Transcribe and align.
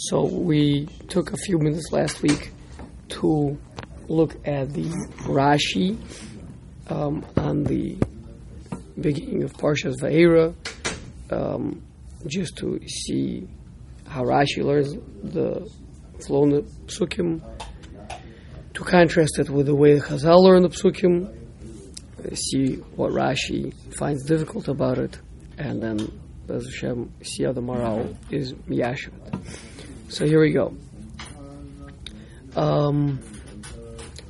So 0.00 0.24
we 0.24 0.86
took 1.08 1.32
a 1.32 1.36
few 1.36 1.58
minutes 1.58 1.90
last 1.90 2.22
week 2.22 2.52
to 3.08 3.58
look 4.06 4.36
at 4.46 4.72
the 4.72 4.84
Rashi 5.24 5.98
um, 6.88 7.26
on 7.36 7.64
the 7.64 7.98
beginning 9.00 9.42
of 9.42 9.54
Parshas 9.54 9.96
Va'era, 10.00 10.54
um, 11.32 11.82
just 12.28 12.56
to 12.58 12.78
see 12.86 13.48
how 14.06 14.22
Rashi 14.22 14.62
learns 14.62 14.94
the 15.24 15.68
flow 16.24 16.44
in 16.44 16.50
the 16.50 16.62
psukim, 16.86 17.42
to 18.74 18.84
contrast 18.84 19.40
it 19.40 19.50
with 19.50 19.66
the 19.66 19.74
way 19.74 19.94
the 19.94 20.00
Chazal 20.00 20.40
learn 20.40 20.62
the 20.62 20.68
psukim, 20.68 21.28
see 22.34 22.76
what 22.94 23.10
Rashi 23.10 23.74
finds 23.96 24.24
difficult 24.24 24.68
about 24.68 24.98
it, 24.98 25.18
and 25.58 25.82
then 25.82 25.98
Bez 26.46 26.66
Hashem, 26.66 27.12
see 27.20 27.42
how 27.42 27.52
the 27.52 27.60
Maharal 27.60 28.14
is 28.30 28.52
miyashiv. 28.52 29.12
So 30.08 30.24
here 30.24 30.40
we 30.40 30.52
go. 30.52 30.74
Um, 32.56 33.20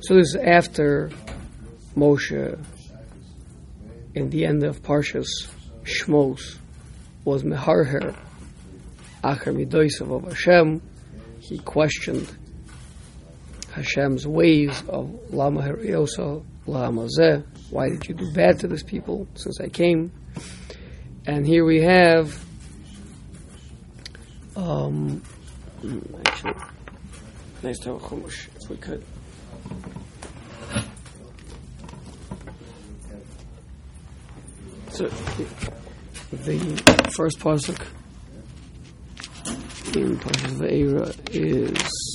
so 0.01 0.15
this 0.15 0.35
is 0.35 0.35
after 0.35 1.09
Moshe, 1.95 2.61
in 4.13 4.29
the 4.29 4.45
end 4.45 4.63
of 4.63 4.83
Parshas 4.83 5.27
Shmos, 5.83 6.57
was 7.23 7.43
meharher 7.43 8.13
acher 9.23 9.55
midoisav 9.55 10.13
of 10.13 10.25
Hashem. 10.25 10.81
He 11.39 11.59
questioned 11.59 12.29
Hashem's 13.71 14.27
ways 14.27 14.83
of 14.89 15.33
lama 15.33 15.61
heriosa 15.61 16.43
lama 16.67 17.07
zeh. 17.17 17.43
Why 17.69 17.87
did 17.87 18.05
you 18.05 18.15
do 18.15 18.33
bad 18.33 18.59
to 18.59 18.67
this 18.67 18.83
people 18.83 19.29
since 19.35 19.61
I 19.61 19.69
came? 19.69 20.11
And 21.25 21.47
here 21.47 21.63
we 21.63 21.81
have. 21.83 22.37
Um, 24.57 25.23
actually, 26.25 26.53
nice 27.63 27.79
to 27.79 27.93
have 27.93 28.03
a 28.03 28.07
chumash 28.07 28.47
if 28.61 28.69
we 28.69 28.77
could. 28.77 29.03
So, 34.91 35.07
the 36.31 37.11
first 37.15 37.39
pasuk 37.39 37.85
in 39.95 40.17
Parshas 40.17 40.55
Ve'era 40.57 41.15
is 41.33 42.08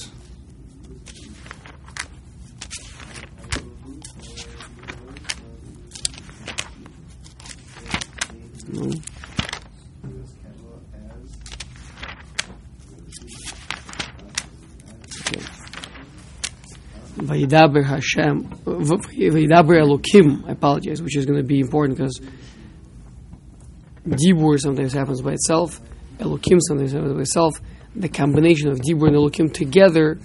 Vayidaber 17.25 17.85
Hashem, 17.85 18.45
Vayidaber 18.65 19.81
Elokim, 19.81 20.47
I 20.47 20.53
apologize, 20.53 21.01
which 21.01 21.17
is 21.17 21.25
going 21.25 21.39
to 21.39 21.47
be 21.47 21.61
important 21.61 21.97
because 21.97 22.21
Dibur 24.07 24.61
sometimes 24.61 24.93
happens 24.93 25.23
by 25.23 25.33
itself, 25.33 25.81
Elokim 26.19 26.59
sometimes 26.61 26.93
happens 26.93 27.15
by 27.15 27.21
itself. 27.21 27.61
The 27.97 28.09
combination 28.09 28.69
of 28.69 28.81
Dibur 28.81 29.09
and 29.09 29.17
Elokim 29.17 29.53
together 29.53 30.19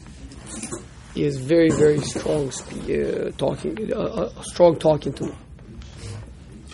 is 1.15 1.37
very, 1.37 1.69
very 1.69 1.99
strong 2.01 2.49
uh, 2.49 3.31
talking, 3.37 3.93
uh, 3.93 4.31
a 4.35 4.43
strong 4.43 4.77
talking 4.77 5.13
to. 5.13 5.33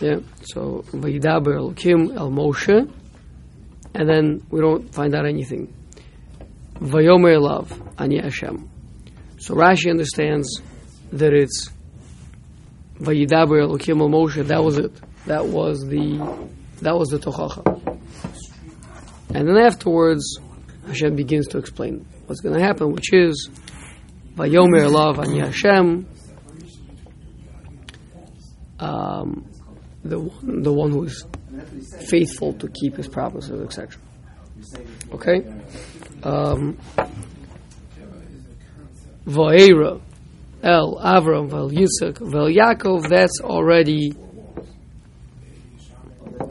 Yeah, 0.02 0.20
so 0.42 0.84
Vayidaber 0.88 1.56
Elokim 1.56 2.16
El 2.18 2.32
Moshe, 2.32 2.92
and 3.94 4.10
then 4.10 4.46
we 4.50 4.60
don't 4.60 4.94
find 4.94 5.14
out 5.16 5.26
anything. 5.26 5.74
Vayomer 6.76 7.38
Elav 7.38 7.94
Ani 7.98 8.20
Hashem. 8.20 8.70
So 9.38 9.54
Rashi 9.54 9.90
understands 9.90 10.62
that 11.12 11.34
it's 11.34 11.70
Vayidaber 13.00 13.68
Elokim 13.68 14.00
El 14.00 14.10
Moshe. 14.10 14.48
That 14.48 14.64
was 14.64 14.78
it. 14.78 14.92
That 15.26 15.46
was 15.48 15.82
the 15.82 16.18
that 16.82 16.98
was 16.98 17.10
the 17.10 17.18
tochacha. 17.18 18.00
And 19.34 19.48
then 19.48 19.58
afterwards, 19.58 20.40
Hashem 20.88 21.16
begins 21.16 21.48
to 21.48 21.58
explain 21.58 22.06
what's 22.28 22.42
going 22.42 22.58
to 22.58 22.64
happen, 22.64 22.92
which 22.94 23.12
is 23.12 23.50
Vayomer 24.36 24.88
Elav 24.88 25.20
Ani 25.20 25.40
Hashem. 25.40 26.08
Um, 28.80 29.50
the 30.04 30.20
one, 30.20 30.62
the 30.62 30.74
one 30.74 30.92
who 30.92 31.04
is 31.04 31.26
faithful 32.10 32.54
to 32.54 32.68
keep 32.68 32.98
his 32.98 33.08
promises, 33.08 33.62
etc. 33.62 34.00
Okay? 35.14 35.46
Um, 36.24 36.78
Va'era, 39.26 40.02
El, 40.62 40.96
Avram, 40.98 41.50
Vel 41.50 41.70
Yitzchak, 41.72 42.20
Vel 42.20 42.50
Yaakov, 42.50 43.10
that's 43.10 43.40
already 43.42 44.14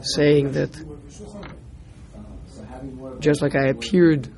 saying 0.01 0.51
that 0.51 0.71
just 3.19 3.41
like 3.41 3.55
I 3.55 3.67
appeared, 3.67 4.29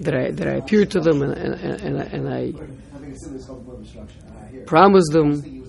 that 0.00 0.14
I, 0.14 0.30
that 0.30 0.48
I 0.48 0.54
appeared 0.54 0.90
to 0.92 1.00
them 1.00 1.22
and, 1.22 1.32
and, 1.32 1.80
and, 1.80 1.96
and 1.96 2.28
I 2.28 2.52
promised 4.66 5.12
them 5.12 5.60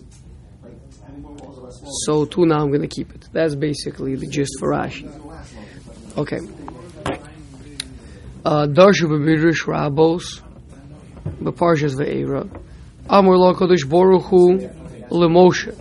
so 2.06 2.26
too 2.26 2.46
now 2.46 2.62
I'm 2.62 2.70
going 2.70 2.82
to 2.82 2.88
keep 2.88 3.14
it. 3.14 3.28
That's 3.34 3.56
basically 3.56 4.16
the 4.16 4.28
gist 4.28 4.54
for 4.60 4.72
Rashi. 4.72 5.08
Okay. 6.18 6.40
Uh, 8.44 8.66
Darsha 8.68 9.04
b'birish 9.04 9.66
rabos 9.66 10.42
b'parshas 11.26 11.96
ve'era 11.96 12.50
Amor 13.10 13.38
lo 13.38 13.54
kodesh 13.54 13.88
Baruch 13.90 14.24
Hu 14.24 14.58
lemoshe. 15.10 15.76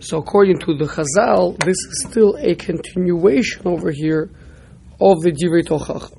So 0.00 0.18
according 0.18 0.58
to 0.60 0.76
the 0.76 0.84
Chazal, 0.84 1.58
this 1.64 1.76
is 1.76 2.06
still 2.08 2.36
a 2.38 2.54
continuation 2.54 3.66
over 3.66 3.90
here 3.90 4.30
of 5.00 5.20
the 5.20 5.32
Divrei 5.32 5.62
Tochacha. 5.62 6.16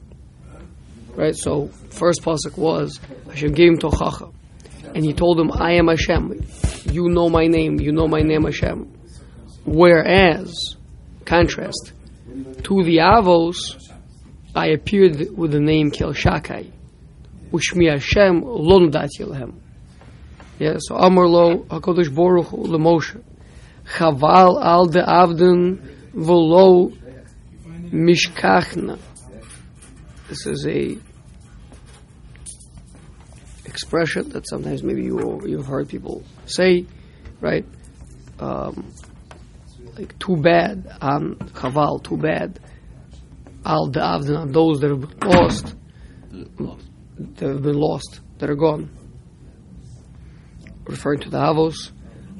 Right. 1.15 1.35
So 1.35 1.67
first 1.89 2.21
pasuk 2.23 2.57
was 2.57 2.99
Hashem 3.29 3.53
gave 3.53 3.73
him 3.73 3.77
Tochacha, 3.79 4.33
and 4.95 5.03
he 5.03 5.13
told 5.13 5.39
him, 5.39 5.51
"I 5.51 5.73
am 5.73 5.87
Hashem." 5.87 6.41
you 6.85 7.09
know 7.09 7.29
my 7.29 7.47
name, 7.47 7.79
you 7.79 7.91
know 7.91 8.07
my 8.07 8.21
name 8.21 8.43
Hashem. 8.43 8.91
Whereas, 9.65 10.75
contrast, 11.25 11.93
to 12.63 12.83
the 12.83 12.97
Avos, 12.97 13.55
I 14.55 14.67
appeared 14.67 15.37
with 15.37 15.51
the 15.51 15.59
name 15.59 15.91
Kel 15.91 16.13
Me 17.75 17.85
Hashem 17.87 18.41
lo 18.41 18.79
nudati 18.79 19.25
lehem. 19.25 19.53
Yeah, 20.59 20.75
so 20.79 20.95
Amar 20.95 21.25
HaKadosh 21.25 22.13
Baruch 22.13 22.47
Hu 22.47 22.57
Moshe, 22.77 23.21
Chaval 23.85 24.63
al 24.63 24.85
de 24.87 25.01
Avden 25.01 25.79
v'lo 26.13 26.95
mishkachna. 27.91 28.99
This 30.29 30.45
is 30.45 30.65
a 30.65 30.97
expression 33.65 34.29
that 34.29 34.47
sometimes 34.47 34.83
maybe 34.83 35.03
you 35.03 35.41
you've 35.45 35.65
heard 35.65 35.89
people 35.89 36.23
say, 36.45 36.85
right? 37.41 37.65
Um, 38.39 38.93
like 39.97 40.17
too 40.19 40.37
bad 40.37 40.87
on 41.01 41.35
chaval, 41.53 42.03
too 42.03 42.17
bad. 42.17 42.59
Al 43.65 43.89
da'avdin 43.89 44.37
on 44.37 44.51
those 44.51 44.79
that 44.81 44.89
have 44.89 45.13
lost, 45.23 45.75
that 47.35 47.47
have 47.47 47.61
been 47.61 47.79
lost, 47.79 48.21
that 48.39 48.49
are 48.49 48.55
gone. 48.55 48.89
Referring 50.85 51.19
to 51.21 51.29
the 51.29 51.37
avos, 51.37 51.91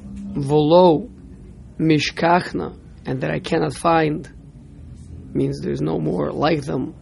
volo 0.04 1.08
mishkachna, 1.78 2.78
and 3.06 3.20
that 3.20 3.30
I 3.30 3.38
cannot 3.38 3.74
find 3.74 4.30
means 5.34 5.60
there's 5.60 5.80
no 5.80 5.98
more 5.98 6.30
like 6.30 6.62
them. 6.62 6.94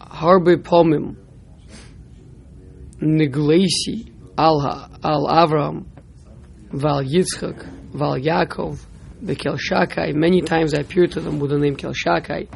Harbe 0.00 0.56
pomim 0.62 1.16
Niglesi 3.00 4.10
al, 4.38 4.60
Avram, 5.02 5.84
Val 6.70 7.02
Yitzchak, 7.02 7.66
Val 7.92 8.18
Yaakov, 8.18 8.80
the 9.20 9.34
Kel 9.34 9.56
Shakai. 9.56 10.14
Many 10.14 10.40
times 10.40 10.74
I 10.74 10.80
appeared 10.80 11.12
to 11.12 11.20
them 11.20 11.38
with 11.38 11.50
the 11.50 11.58
name 11.58 11.76
Kel 11.76 11.92
Shakai. 11.92 12.48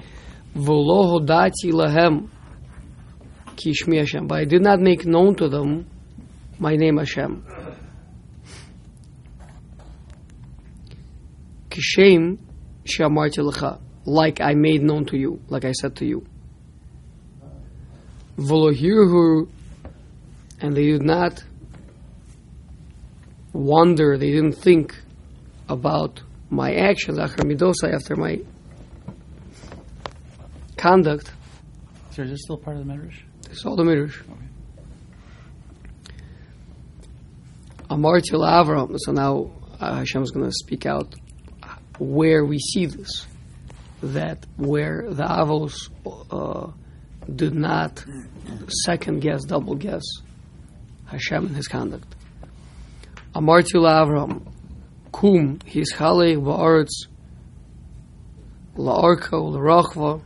V'lo 0.54 1.20
hodati 1.20 1.72
lahem 1.72 2.28
kishmi 3.60 3.98
Hashem. 3.98 4.26
But 4.26 4.38
I 4.38 4.44
did 4.44 4.62
not 4.62 4.80
make 4.80 5.04
known 5.04 5.34
to 5.36 5.48
them 5.48 5.86
my 6.58 6.76
name 6.76 6.96
Hashem. 6.96 7.44
Kishem 11.68 12.38
shamarti 12.84 13.42
lecha. 13.48 13.80
Like 14.04 14.40
I 14.40 14.54
made 14.54 14.82
known 14.82 15.04
to 15.06 15.18
you, 15.18 15.40
like 15.48 15.64
I 15.64 15.72
said 15.72 15.96
to 15.96 16.06
you. 16.06 16.26
V'lohirhu 18.38 19.48
and 20.60 20.76
they 20.76 20.86
did 20.86 21.02
not 21.02 21.42
wonder, 23.52 24.16
they 24.18 24.30
didn't 24.30 24.52
think 24.52 24.94
about 25.68 26.22
my 26.50 26.74
actions, 26.74 27.18
after 27.18 28.16
my 28.16 28.40
conduct, 30.76 31.32
So 32.10 32.22
is 32.22 32.30
this 32.30 32.40
still 32.42 32.58
part 32.58 32.76
of 32.76 32.86
the 32.86 32.92
Medrash? 32.92 33.22
This 33.50 33.58
is 33.58 33.66
all 33.66 33.74
the 33.74 33.82
Midrash. 33.82 34.22
Amarti 37.90 38.30
Avram. 38.30 38.94
So 38.96 39.10
now 39.10 39.50
uh, 39.80 39.96
Hashem 39.96 40.22
is 40.22 40.30
going 40.30 40.46
to 40.46 40.52
speak 40.52 40.86
out 40.86 41.16
where 41.98 42.44
we 42.44 42.60
see 42.60 42.86
this. 42.86 43.26
That 44.04 44.46
where 44.56 45.04
the 45.10 45.24
Avos 45.24 45.90
uh, 46.30 46.70
did 47.34 47.54
not 47.54 48.04
second 48.86 49.18
guess, 49.18 49.42
double 49.44 49.74
guess 49.74 50.04
Hashem 51.06 51.46
in 51.46 51.54
his 51.54 51.66
conduct. 51.66 52.14
Amarti 53.34 53.74
Avram. 53.74 54.46
Kum, 55.10 55.58
his 55.66 55.92
Chalei 55.92 56.36
Ba'aretz, 56.36 57.08
La'arko, 58.76 59.52
La'rachva, 59.52 60.22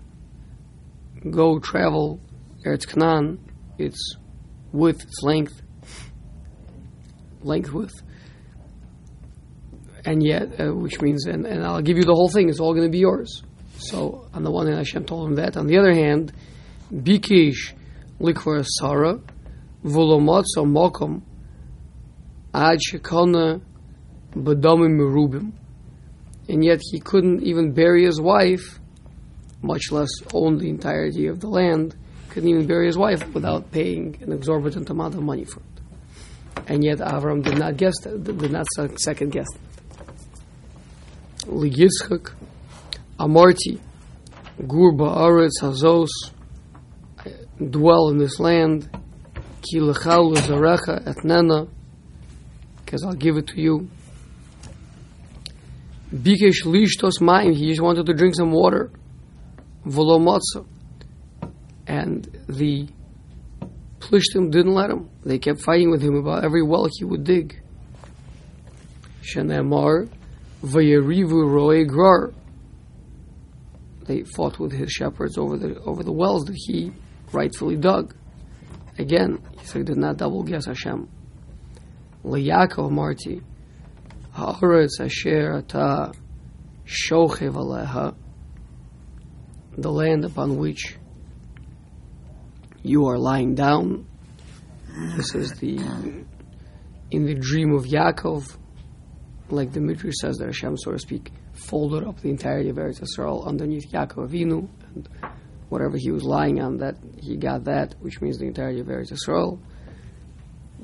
go 1.31 1.59
travel 1.59 2.21
Eretz 2.65 2.87
Canaan, 2.87 3.39
its 3.79 4.17
width, 4.73 5.03
its 5.03 5.23
length, 5.23 5.63
length 7.43 7.73
width, 7.73 8.03
and 10.05 10.23
yet, 10.23 10.61
uh, 10.61 10.75
which 10.75 11.01
means, 11.01 11.27
and, 11.27 11.47
and 11.47 11.65
I'll 11.65 11.83
give 11.83 11.97
you 11.97 12.05
the 12.05 12.15
whole 12.15 12.29
thing, 12.29 12.49
it's 12.49 12.61
all 12.61 12.75
going 12.75 12.87
to 12.87 12.93
be 12.93 12.99
yours. 12.99 13.43
So, 13.79 14.29
on 14.33 14.43
the 14.43 14.51
one 14.51 14.67
hand, 14.67 14.79
Hashem 14.79 15.05
told 15.05 15.29
him 15.29 15.35
that. 15.37 15.57
On 15.57 15.67
the 15.67 15.79
other 15.79 15.93
hand, 15.93 16.33
Bikish 16.93 17.73
likvar 18.21 18.65
Sarah, 18.65 19.21
Volomotzo 19.85 20.65
Mokom, 20.65 21.23
Ad 22.53 22.79
Shekona 22.79 23.61
Badomim 24.33 24.97
Merubim, 24.99 25.53
and 26.49 26.65
yet 26.65 26.81
he 26.83 27.01
couldn't 27.01 27.43
even 27.43 27.73
bury 27.73 28.05
his 28.05 28.21
wife, 28.21 28.79
much 29.63 29.91
less 29.91 30.11
own 30.33 30.59
the 30.59 30.69
entirety 30.69 31.27
of 31.27 31.41
the 31.41 31.49
land, 31.49 31.97
couldn't 32.35 32.49
even 32.49 32.67
bury 32.67 32.87
his 32.87 32.99
wife 32.99 33.33
without 33.33 33.71
paying 33.71 34.19
an 34.21 34.33
exorbitant 34.33 34.91
amount 34.91 35.15
of 35.15 35.23
money 35.23 35.45
for 35.45 35.61
it. 35.61 36.67
And 36.67 36.83
yet 36.83 36.99
Avram 36.99 37.45
did 37.45 37.59
not 37.59 37.77
guess 37.77 37.95
that, 38.03 38.25
did 38.25 38.51
not 38.51 38.67
second 38.99 39.31
guess 39.31 39.47
that. 39.53 41.47
Liyitzchak, 41.47 42.33
Amarti, 43.21 43.79
Gur 44.67 44.93
Ba'aretz 44.93 45.61
Hazos, 45.63 46.09
dwell 47.71 48.09
in 48.09 48.19
this 48.19 48.41
land, 48.41 48.91
Ki 49.63 49.79
Lechal 49.79 50.35
Zarecha 50.35 51.05
Etnena, 51.05 51.69
because 52.85 53.05
I'll 53.05 53.15
give 53.15 53.37
it 53.37 53.47
to 53.49 53.61
you. 53.61 53.89
Bikesh 56.13 56.65
lishtos 56.65 57.21
mayim. 57.21 57.55
He 57.55 57.69
just 57.69 57.81
wanted 57.81 58.07
to 58.07 58.15
drink 58.15 58.35
some 58.35 58.51
water. 58.51 58.91
Volomotza. 59.87 60.67
And 61.95 62.25
the 62.49 62.89
Plishtim 64.01 64.51
didn't 64.51 64.75
let 64.75 64.91
him. 64.91 65.11
They 65.25 65.39
kept 65.39 65.61
fighting 65.61 65.93
with 65.93 66.03
him 66.03 66.17
about 66.17 66.43
every 66.45 66.63
well 66.63 66.89
he 66.91 67.05
would 67.05 67.23
dig. 67.23 67.63
Shenemar 69.23 70.09
vayerivu 70.61 71.49
roe 71.55 71.85
grar. 71.85 72.33
They 74.07 74.25
fought 74.25 74.59
with 74.59 74.73
his 74.73 74.91
shepherds 74.91 75.39
over 75.39 75.57
the 75.57 75.81
over 75.83 76.03
the 76.03 76.13
wells 76.13 76.45
that 76.47 76.57
he 76.57 76.93
rightfully 77.33 77.77
dug. 77.77 78.13
Again, 78.99 79.39
he 79.61 79.65
said, 79.65 79.87
did 79.87 79.97
not 79.97 80.17
double 80.17 80.43
guess 80.43 80.67
Hashem. 80.67 81.09
Liyakov 82.25 82.91
Marti. 82.91 83.41
Haaretz 84.35 85.01
asher 85.01 85.59
ata 85.59 86.13
shochev 86.85 87.55
aleha, 87.55 88.17
the 89.79 89.93
land 89.93 90.25
upon 90.25 90.57
which 90.57 90.97
you 92.85 93.09
are 93.09 93.19
lying 93.19 93.57
down. 93.57 94.07
This 95.17 95.35
is 95.35 95.53
the 95.55 95.77
in 97.11 97.25
the 97.27 97.35
dream 97.35 97.75
of 97.75 97.85
Yaakov, 97.85 98.57
like 99.51 99.73
the 99.73 99.81
Midrash 99.81 100.15
says 100.21 100.37
that 100.37 100.47
Hashem, 100.47 100.77
so 100.77 100.93
to 100.93 100.99
speak, 100.99 101.33
folded 101.53 102.07
up 102.07 102.21
the 102.21 102.31
entirety 102.31 102.69
of 102.69 102.77
Eretz 102.77 103.01
Yisrael 103.01 103.45
underneath 103.47 103.91
Yaakov 103.91 104.29
Avinu, 104.29 104.69
and 104.95 105.09
whatever 105.69 105.97
he 105.97 106.13
was 106.13 106.23
lying 106.23 106.61
on, 106.61 106.77
that 106.79 106.97
he 107.21 107.37
got 107.37 107.65
that, 107.65 107.97
which 108.01 108.21
means 108.21 108.39
the 108.39 108.47
entirety 108.47 108.81
of 108.81 108.87
Eretz 108.87 109.13
Yisrael. 109.13 109.59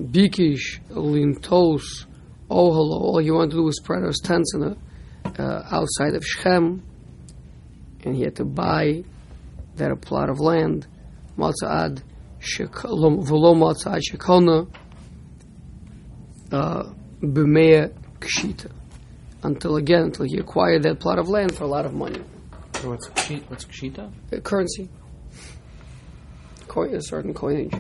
Bikish 0.01 0.81
lintos 0.91 2.07
oh 2.51 2.73
hello, 2.73 2.99
all 2.99 3.19
he 3.19 3.31
wanted 3.31 3.53
to 3.53 3.57
do 3.59 3.63
was 3.63 3.77
spread 3.77 4.03
his 4.03 4.19
tents 4.19 4.55
in 4.55 4.63
uh, 4.65 5.69
outside 5.71 6.15
of 6.15 6.25
Shechem, 6.25 6.83
and 8.05 8.17
he 8.17 8.23
had 8.23 8.37
to 8.37 8.45
buy 8.45 9.05
that 9.77 9.93
a 9.93 9.97
plot 9.97 10.29
of 10.29 10.41
land, 10.41 10.87
Matzad 11.41 12.03
v'lo 12.41 13.55
Matzad 13.57 14.01
Shekona, 14.09 14.59
uh, 16.53 16.85
kshita, 18.21 18.71
until 19.43 19.77
again, 19.77 20.03
until 20.05 20.27
he 20.27 20.39
acquired 20.39 20.83
that 20.83 21.01
plot 21.01 21.19
of 21.19 21.29
land 21.29 21.55
for 21.55 21.65
a 21.65 21.67
lot 21.67 21.87
of 21.87 21.95
money. 21.95 22.23
So 22.75 22.91
what's 22.91 23.09
kshita? 23.09 23.51
What's 23.51 23.65
kshita? 23.65 24.11
The 24.31 24.41
currency, 24.41 24.89
coin, 26.69 26.95
a 26.95 27.01
certain 27.03 27.35
coinage. 27.35 27.73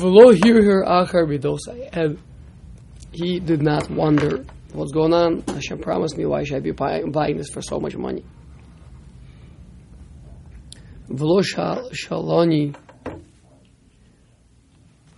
V'lo 0.00 0.32
hirher 0.34 0.84
achar 0.86 1.26
b'dosai, 1.26 1.88
and 1.92 2.18
he 3.12 3.38
did 3.40 3.62
not 3.62 3.90
wonder 3.90 4.44
what's 4.72 4.92
going 4.92 5.12
on. 5.12 5.42
Hashem 5.46 5.78
promised 5.78 6.16
me, 6.16 6.26
why 6.26 6.42
should 6.42 6.56
I 6.56 6.60
be 6.60 6.72
buying 6.72 7.36
this 7.36 7.48
for 7.50 7.62
so 7.62 7.78
much 7.78 7.96
money? 7.96 8.24
V'lo 11.08 11.42
shaloni 11.42 12.74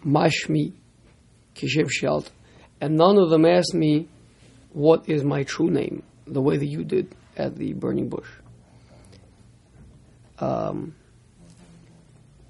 mashmi 0.04 0.72
kishiv 1.54 1.90
shalt. 1.90 2.30
And 2.80 2.96
none 2.96 3.18
of 3.18 3.30
them 3.30 3.44
asked 3.46 3.74
me, 3.74 4.08
what 4.72 5.08
is 5.08 5.24
my 5.24 5.44
true 5.44 5.70
name, 5.70 6.02
the 6.26 6.42
way 6.42 6.56
that 6.56 6.66
you 6.66 6.84
did 6.84 7.14
at 7.36 7.56
the 7.56 7.72
burning 7.72 8.08
bush. 8.08 8.28
Um, 10.38 10.94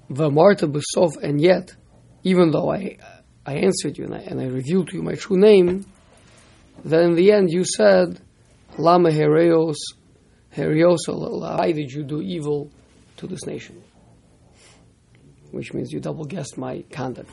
V'marta 0.09 0.71
b'sof, 0.71 1.21
and 1.21 1.39
yet, 1.39 1.75
even 2.23 2.51
though 2.51 2.71
I 2.71 2.97
I 3.45 3.55
answered 3.55 3.97
you 3.97 4.05
and 4.05 4.15
I, 4.15 4.19
and 4.19 4.41
I 4.41 4.45
revealed 4.45 4.89
to 4.89 4.97
you 4.97 5.03
my 5.03 5.15
true 5.15 5.37
name, 5.37 5.85
then 6.83 7.11
in 7.11 7.15
the 7.15 7.31
end 7.31 7.49
you 7.49 7.63
said, 7.63 8.19
Lama 8.77 9.09
Hereos, 9.09 9.77
Hereos, 10.53 10.97
why 11.07 11.71
did 11.71 11.91
you 11.91 12.03
do 12.03 12.21
evil 12.21 12.69
to 13.18 13.26
this 13.26 13.46
nation? 13.46 13.82
Which 15.50 15.72
means 15.74 15.92
you 15.92 16.00
double 16.00 16.24
guessed 16.24 16.56
my 16.58 16.84
conduct. 16.90 17.30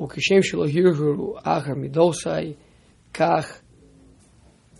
וכשם 0.00 0.42
שלא 0.42 0.66
הרהרו 0.66 1.36
אחר 1.42 1.74
מדוסי, 1.74 2.52
כך 3.14 3.60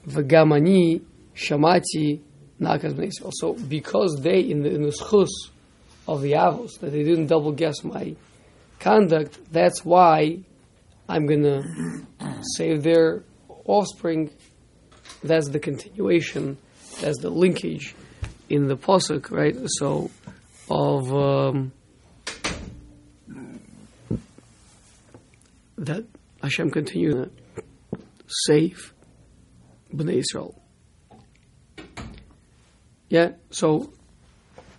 וגם 0.07 0.53
אני 0.53 0.99
שמעתי 1.35 2.19
nakaz 2.61 2.95
בני 2.95 3.09
So 3.41 3.55
because 3.69 4.21
they, 4.23 4.41
in 4.41 4.63
the, 4.63 4.71
in 4.75 4.83
the 4.83 4.93
schus 4.93 5.51
of 6.07 6.21
the 6.23 6.33
avos, 6.33 6.79
that 6.81 6.91
they 6.91 7.03
didn't 7.03 7.27
double 7.27 7.53
guess 7.53 7.83
my 7.85 8.15
conduct, 8.81 9.39
that's 9.53 9.85
why 9.85 10.39
I'm 11.09 11.27
going 11.27 11.43
to 11.43 11.63
save 12.57 12.83
their 12.83 13.25
offspring. 13.65 14.31
That's 15.23 15.49
the 15.49 15.59
continuation, 15.59 16.59
that's 17.01 17.19
the 17.21 17.31
linkage 17.31 17.95
in 18.50 18.68
the 18.68 18.76
Pasuk, 18.76 19.32
right? 19.32 19.56
So, 19.78 20.10
of 20.70 21.14
um, 21.14 21.72
that 25.78 26.06
Hashem 26.42 26.72
continues 26.72 27.14
to 27.14 27.32
save 28.28 28.94
Bnei 29.94 30.18
Israel. 30.18 30.62
Yeah, 33.10 33.32
so 33.50 33.92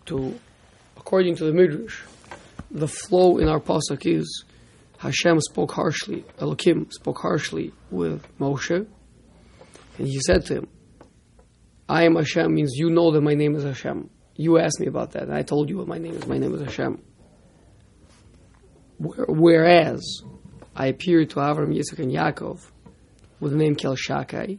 to 0.06 0.38
according 0.96 1.34
to 1.36 1.44
the 1.44 1.52
Midrash, 1.52 2.02
the 2.70 2.86
flow 2.86 3.38
in 3.38 3.48
our 3.48 3.58
pasuk 3.58 4.06
is 4.06 4.44
Hashem 4.98 5.40
spoke 5.40 5.72
harshly, 5.72 6.24
Elohim 6.38 6.88
spoke 6.90 7.18
harshly 7.18 7.72
with 7.90 8.24
Moshe, 8.38 8.86
and 9.98 10.06
he 10.06 10.20
said 10.20 10.46
to 10.46 10.54
him, 10.56 10.68
I 11.90 12.04
am 12.04 12.14
Hashem 12.14 12.54
means 12.54 12.75
you 12.76 12.90
know 12.90 13.11
that 13.12 13.20
my 13.20 13.35
name 13.35 13.56
is 13.56 13.64
Hashem. 13.64 14.11
You 14.37 14.59
asked 14.59 14.80
me 14.80 14.87
about 14.87 15.12
that, 15.12 15.25
and 15.25 15.35
I 15.35 15.42
told 15.42 15.68
you 15.68 15.78
what 15.78 15.88
my 15.88 15.99
name 15.99 16.14
is. 16.14 16.26
My 16.26 16.38
name 16.38 16.54
is 16.54 16.61
Hashem. 16.61 17.02
Whereas 18.99 20.23
I 20.76 20.87
appeared 20.87 21.30
to 21.30 21.37
Avram, 21.37 21.75
Yitzchak, 21.75 21.99
and 21.99 22.12
Yaakov 22.12 22.61
with 23.40 23.52
the 23.52 23.59
name 23.59 23.75
Kel 23.75 23.97
Shakai, 23.97 24.59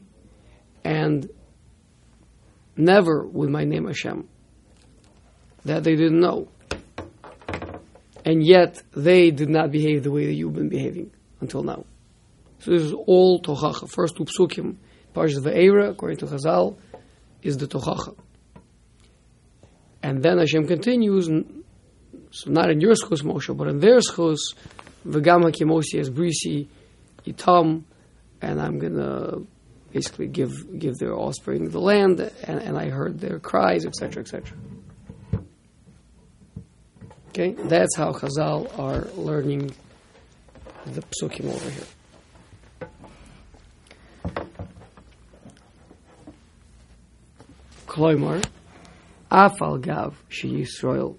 and 0.83 1.29
never 2.75 3.25
with 3.25 3.49
my 3.49 3.63
name 3.63 3.85
Hashem. 3.85 4.27
That 5.65 5.83
they 5.83 5.95
didn't 5.95 6.19
know 6.19 6.49
and 8.25 8.45
yet 8.45 8.81
they 8.91 9.31
did 9.31 9.49
not 9.49 9.71
behave 9.71 10.03
the 10.03 10.11
way 10.11 10.25
that 10.25 10.33
you've 10.33 10.53
been 10.53 10.69
behaving 10.69 11.11
until 11.39 11.63
now. 11.63 11.85
So 12.59 12.71
this 12.71 12.83
is 12.83 12.93
all 12.93 13.41
tochacha. 13.41 13.89
First 13.89 14.15
two 14.17 14.25
psukim, 14.25 14.77
Parshas 15.15 15.39
Ve'era, 15.39 15.89
according 15.89 16.17
to 16.19 16.27
Chazal, 16.27 16.77
is 17.41 17.57
the 17.57 17.67
tochacha. 17.67 18.15
And 20.03 20.23
then 20.23 20.39
Hashem 20.39 20.67
continues, 20.67 21.27
so 22.31 22.49
not 22.49 22.71
in 22.71 22.81
your 22.81 22.93
schus, 22.93 23.21
Moshe, 23.23 23.55
but 23.55 23.67
in 23.67 23.79
their 23.79 23.99
schus, 23.99 24.39
v'gam 25.07 25.43
hakimosi 25.43 25.99
es 25.99 26.09
brisi 26.09 26.67
itam, 27.25 27.83
and 28.41 28.61
I'm 28.61 28.79
gonna 28.79 29.39
basically 29.91 30.27
give 30.27 30.79
give 30.79 30.97
their 30.97 31.13
offspring 31.13 31.69
the 31.69 31.79
land, 31.79 32.19
and, 32.19 32.59
and 32.59 32.77
I 32.77 32.89
heard 32.89 33.19
their 33.19 33.39
cries, 33.39 33.85
etc., 33.85 34.23
etc. 34.23 34.57
Okay, 37.29 37.51
that's 37.51 37.95
how 37.95 38.11
Chazal 38.11 38.77
are 38.77 39.07
learning 39.15 39.73
the 40.85 41.01
psukim 41.01 41.53
over 41.53 41.69
here. 41.69 41.85
Kloimar, 47.90 48.44
Afal 49.30 49.80
Gav 49.80 50.14
She 50.28 50.48
Yisrael 50.48 51.16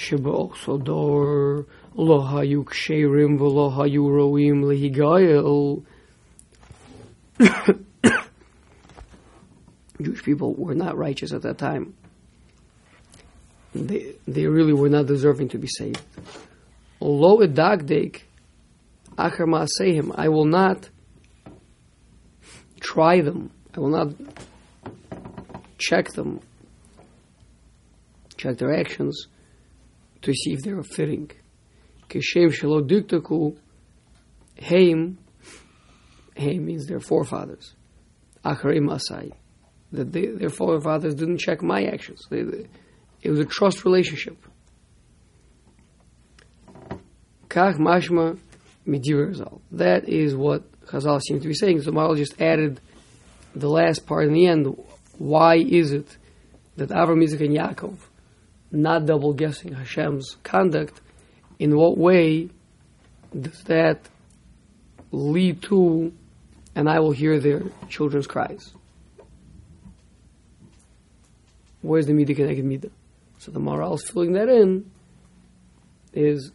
שבאוכסו 0.00 0.76
דור 0.76 1.24
לא 1.98 2.38
היו 2.38 2.64
כשרים 2.64 3.40
ולא 3.40 3.82
היו 3.82 4.06
ראויים 4.06 4.64
להיגאל. 4.64 5.44
Jewish 10.02 10.22
people 10.24 10.54
were 10.54 10.74
not 10.74 10.96
righteous 10.96 11.32
at 11.32 11.42
that 11.42 11.58
time. 11.58 11.92
They, 13.74 14.14
they 14.26 14.46
really 14.46 14.72
were 14.72 14.88
not 14.88 15.04
deserving 15.06 15.48
to 15.50 15.58
be 15.58 15.68
saved. 15.68 16.00
Lo 17.00 17.38
edagdek 17.38 18.22
acher 19.18 19.46
ma'asehim. 19.46 20.14
I 20.16 20.28
will 20.28 20.46
not 20.46 20.88
try 22.80 23.20
them. 23.20 23.50
I 23.74 23.80
will 23.80 23.90
not 23.90 24.08
check 25.89 26.09
them, 26.13 26.39
check 28.37 28.57
their 28.57 28.73
actions 28.75 29.27
to 30.23 30.33
see 30.33 30.53
if 30.53 30.61
they 30.63 30.71
are 30.71 30.83
fitting. 30.83 31.29
Kishem 32.09 32.49
shelo 32.57 32.81
diktaku 32.87 33.55
heim. 34.61 35.17
Heim 36.37 36.65
means 36.65 36.85
their 36.87 36.99
forefathers. 36.99 37.73
Acharim 38.43 38.87
asai. 38.89 39.31
That 39.91 40.11
they, 40.11 40.25
their 40.27 40.49
forefathers 40.49 41.15
didn't 41.15 41.37
check 41.39 41.61
my 41.61 41.85
actions. 41.85 42.21
They, 42.29 42.43
they- 42.43 42.67
it 43.21 43.29
was 43.31 43.39
a 43.39 43.45
trust 43.45 43.85
relationship. 43.85 44.37
Kach 47.49 47.77
mashma 47.77 48.37
midir 48.87 49.31
Chazal. 49.33 49.61
That 49.71 50.07
is 50.09 50.35
what 50.35 50.61
Chazal 50.87 51.19
seems 51.21 51.41
to 51.41 51.47
be 51.47 51.53
saying. 51.53 51.81
So 51.81 51.91
Maharal 51.91 52.17
just 52.17 52.39
added 52.41 52.79
the 53.55 53.69
last 53.69 54.05
part 54.05 54.25
in 54.27 54.33
the 54.33 54.45
end. 54.47 54.67
Why 55.17 55.55
is 55.55 55.91
it 55.91 56.17
that 56.77 56.89
Avram, 56.89 57.23
Isaac, 57.23 57.41
and 57.41 57.55
Yaakov, 57.55 57.95
not 58.71 59.05
double 59.05 59.33
guessing 59.33 59.73
Hashem's 59.73 60.37
conduct, 60.43 60.99
in 61.59 61.77
what 61.77 61.97
way 61.97 62.49
does 63.39 63.63
that 63.63 64.01
lead 65.11 65.61
to, 65.63 66.11
and 66.75 66.89
I 66.89 66.99
will 66.99 67.11
hear 67.11 67.39
their 67.39 67.63
children's 67.89 68.27
cries? 68.27 68.73
Where's 71.81 72.07
the 72.07 72.13
midah 72.13 72.35
connected 72.35 72.65
midah? 72.65 72.91
So 73.39 73.51
the 73.51 73.59
Maharal's 73.59 74.03
filling 74.09 74.33
that 74.33 74.49
in 74.49 74.89
is 76.13 76.51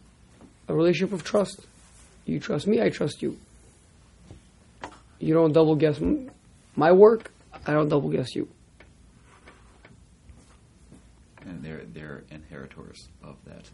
a 0.67 0.75
relationship 0.75 1.13
of 1.13 1.23
trust. 1.23 1.61
You 2.25 2.39
trust 2.39 2.67
me, 2.67 2.81
I 2.81 2.89
trust 2.89 3.21
you. 3.21 3.37
You 5.19 5.33
don't 5.33 5.53
double 5.53 5.75
guess 5.75 6.01
my 6.75 6.91
work, 6.91 7.31
I 7.65 7.73
don't 7.73 7.89
double 7.89 8.09
guess 8.09 8.35
you. 8.35 8.47
And 11.45 11.63
they're 11.63 11.83
they're 11.93 12.23
inheritors 12.29 13.09
of 13.23 13.35
that 13.45 13.69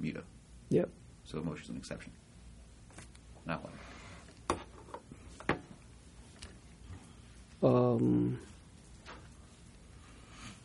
Mida. 0.00 0.22
Yep. 0.70 0.88
So 1.24 1.38
is 1.38 1.68
an 1.68 1.76
exception. 1.76 2.12
Not 3.46 3.62
one. 3.62 3.72
um, 7.64 8.38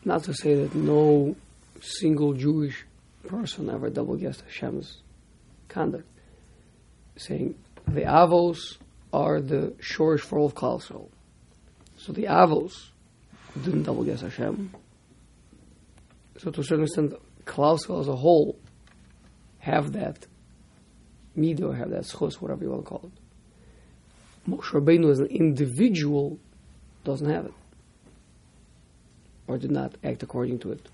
not 0.03 0.23
to 0.25 0.33
say 0.33 0.55
that 0.55 0.75
no 0.75 1.35
single 1.81 2.33
Jewish 2.33 2.85
person 3.27 3.69
ever 3.69 3.89
double 3.89 4.15
guessed 4.15 4.41
Hashem's 4.41 4.97
conduct, 5.69 6.07
saying 7.15 7.55
the 7.87 8.01
Avos 8.01 8.77
are 9.13 9.39
the 9.39 9.73
shorish 9.81 10.21
for 10.21 10.39
all 10.39 10.45
of 10.47 10.55
Klal. 10.55 11.07
So 11.99 12.13
the 12.13 12.23
Avos 12.23 12.71
didn't 13.61 13.83
double 13.83 14.03
guess 14.03 14.21
Hashem. 14.21 14.71
So 16.37 16.49
to 16.49 16.61
a 16.61 16.63
certain 16.63 16.85
extent, 16.85 17.13
Klal 17.45 17.77
Yisrael 17.77 17.99
as 17.99 18.07
a 18.07 18.15
whole 18.15 18.57
have 19.59 19.91
that 19.91 20.25
midah, 21.37 21.63
or 21.63 21.75
have 21.75 21.89
that 21.89 22.03
schus, 22.03 22.35
whatever 22.35 22.63
you 22.63 22.71
want 22.71 22.85
to 22.85 22.89
call 22.89 23.01
it. 23.03 24.49
Moshe 24.49 24.71
Rabbeinu 24.71 25.11
as 25.11 25.19
an 25.19 25.27
individual 25.27 26.39
doesn't 27.03 27.29
have 27.29 27.45
it 27.45 27.53
or 29.47 29.57
did 29.57 29.71
not 29.71 29.95
act 30.03 30.23
according 30.23 30.59
to 30.59 30.71
it. 30.71 30.87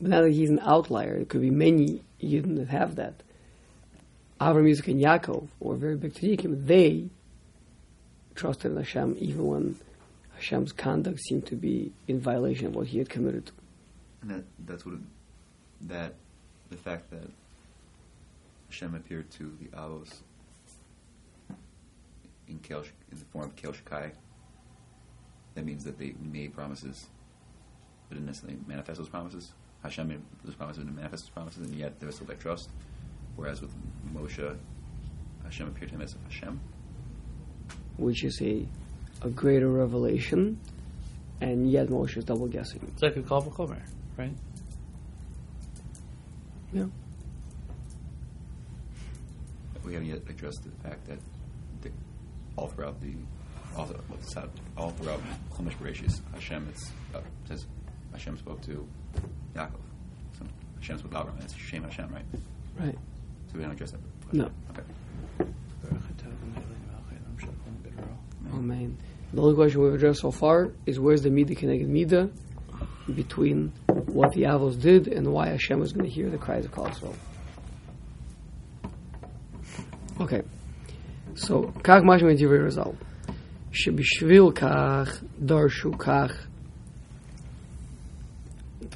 But 0.00 0.10
now 0.10 0.22
that 0.22 0.32
he's 0.32 0.50
an 0.50 0.60
outlier, 0.60 1.16
it 1.16 1.28
could 1.28 1.42
be 1.42 1.50
many 1.50 2.02
Yidden 2.22 2.56
that 2.56 2.68
have 2.68 2.96
that. 2.96 3.22
Avram, 4.40 4.70
Yitzchak, 4.70 4.88
and 4.88 5.02
Yaakov, 5.02 5.48
or 5.60 5.76
very 5.76 5.96
big 5.96 6.14
tzaddikim, 6.14 6.66
they 6.66 7.08
trusted 8.34 8.72
in 8.72 8.76
Hashem 8.76 9.16
even 9.18 9.46
when 9.46 9.76
Hashem's 10.34 10.72
conduct 10.72 11.20
seemed 11.20 11.46
to 11.46 11.56
be 11.56 11.92
in 12.06 12.20
violation 12.20 12.66
of 12.66 12.74
what 12.74 12.86
he 12.88 12.98
had 12.98 13.08
committed 13.08 13.46
to. 13.46 13.52
And 14.22 14.30
that 14.30 14.44
that's 14.66 14.84
what 14.84 14.96
it, 14.96 15.00
that 15.88 16.14
the 16.70 16.76
fact 16.76 17.10
that 17.10 17.30
Hashem 18.68 18.94
appeared 18.94 19.30
to 19.32 19.56
the 19.60 19.68
Avos 19.76 20.12
in 22.48 22.58
Kel, 22.58 22.80
in 23.10 23.18
the 23.18 23.24
form 23.32 23.46
of 23.46 23.56
Kel 23.56 23.72
Shakai, 23.72 24.10
that 25.54 25.64
means 25.64 25.84
that 25.84 25.98
they 25.98 26.14
made 26.20 26.54
promises, 26.54 27.06
but 28.08 28.16
didn't 28.16 28.26
necessarily 28.26 28.58
manifest 28.66 28.98
those 28.98 29.08
promises. 29.08 29.52
Hashem 29.82 30.08
made 30.08 30.20
those 30.44 30.54
promises 30.54 30.82
and 30.82 30.94
manifest 30.94 31.24
those 31.24 31.30
promises, 31.30 31.66
and 31.66 31.74
yet 31.74 31.98
there 31.98 32.06
was 32.06 32.16
still 32.16 32.26
that 32.26 32.40
trust. 32.40 32.68
Whereas 33.36 33.60
with 33.60 33.72
Moshe, 34.14 34.56
Hashem 35.44 35.68
appeared 35.68 35.90
to 35.90 35.96
him 35.96 36.02
as 36.02 36.14
Hashem. 36.28 36.60
which 37.98 38.24
is 38.24 38.40
a, 38.42 38.66
a 39.22 39.28
greater 39.30 39.68
revelation, 39.68 40.58
and 41.40 41.70
yet 41.70 41.88
Moshe 41.88 42.16
is 42.16 42.24
double 42.24 42.46
guessing. 42.48 42.80
It's 42.92 43.02
like 43.02 43.16
a 43.16 43.22
call 43.22 43.40
for 43.42 43.50
Chomer, 43.50 43.80
right? 44.16 44.32
Yeah. 46.72 46.86
We 49.84 49.92
haven't 49.94 50.08
yet 50.08 50.22
addressed 50.28 50.64
the 50.64 50.70
fact 50.88 51.06
that 51.06 51.18
the, 51.82 51.90
all 52.56 52.68
throughout 52.68 53.00
the 53.00 53.12
all, 53.76 53.86
th- 53.86 54.00
what's 54.08 54.34
that, 54.34 54.48
all 54.76 54.90
throughout 54.90 55.20
Chumash 55.54 55.76
Bereshis, 55.76 56.20
Hashem 56.34 56.66
it's, 56.70 56.90
uh, 57.14 57.20
says 57.46 57.66
Hashem 58.12 58.38
spoke 58.38 58.60
to 58.62 58.86
Yaakov. 59.54 59.70
So 60.38 60.46
Hashem 60.80 60.98
spoke 60.98 61.12
to 61.12 61.18
Abraham. 61.20 61.40
It's 61.42 61.54
Shem 61.54 61.84
Hashem, 61.84 62.12
right? 62.12 62.24
Right. 62.80 62.98
So 63.51 63.57
we 63.57 63.63
don't 63.63 63.71
address 63.71 63.91
that. 63.91 63.99
No. 64.31 64.49
Okay. 64.71 64.83
Amen. 68.53 68.97
The 69.33 69.41
only 69.41 69.55
question 69.55 69.81
we've 69.81 69.93
addressed 69.93 70.21
so 70.21 70.31
far 70.31 70.71
is 70.85 70.99
where's 70.99 71.21
the 71.21 71.29
midah 71.29 71.57
connected 71.57 71.89
midah 71.89 72.29
between 73.15 73.71
what 74.07 74.33
the 74.33 74.43
Avos 74.43 74.79
did 74.79 75.07
and 75.07 75.27
why 75.31 75.49
Hashem 75.49 75.81
is 75.81 75.93
going 75.93 76.05
to 76.05 76.11
hear 76.11 76.29
the 76.29 76.37
cries 76.37 76.65
of 76.65 76.71
Kal 76.71 76.85
Yisrael. 76.85 77.15
Okay. 80.19 80.41
So, 81.35 81.71
כך 81.83 82.01
משמע 82.03 82.33
דברי 82.33 82.59
רז"ל, 82.65 82.91
שבשביל 83.71 84.51
כך 84.55 85.23
דרשו 85.39 85.91
כך, 85.97 86.47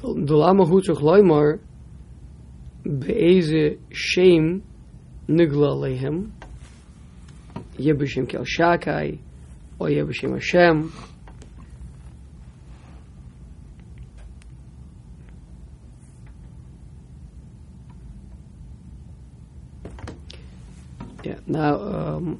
דלמה 0.02 0.64
הוא 0.64 0.80
צריך 0.80 1.00
לומר 1.00 1.56
באיזה 2.86 3.68
שם 3.90 4.58
נגלה 5.28 5.66
עליהם, 5.72 6.26
יהיה 7.78 7.94
בשם 7.94 8.26
כאל 8.26 8.44
שקי, 8.44 9.18
או 9.80 9.88
יהיה 9.88 10.04
בשם 10.04 10.34
השם. 10.34 10.82
Yeah, 21.22 21.40
now, 21.48 21.56
um, 21.56 22.36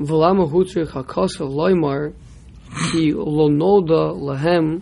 ולמה 0.00 0.42
הוא 0.42 0.64
צריך 0.64 0.96
הכוסף 0.96 1.40
לומר 1.40 1.98
כי 2.92 3.12
לא 3.12 3.48
נודע 3.50 4.32
להם 4.32 4.78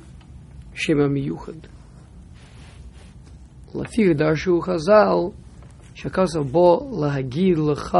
שם 0.74 1.00
המיוחד. 1.00 1.73
לפי 3.81 4.13
דרשו 4.13 4.61
חז"ל 4.61 5.17
שהכוסף 5.93 6.39
בו 6.51 6.91
להגיד 7.01 7.57
לך 7.57 7.97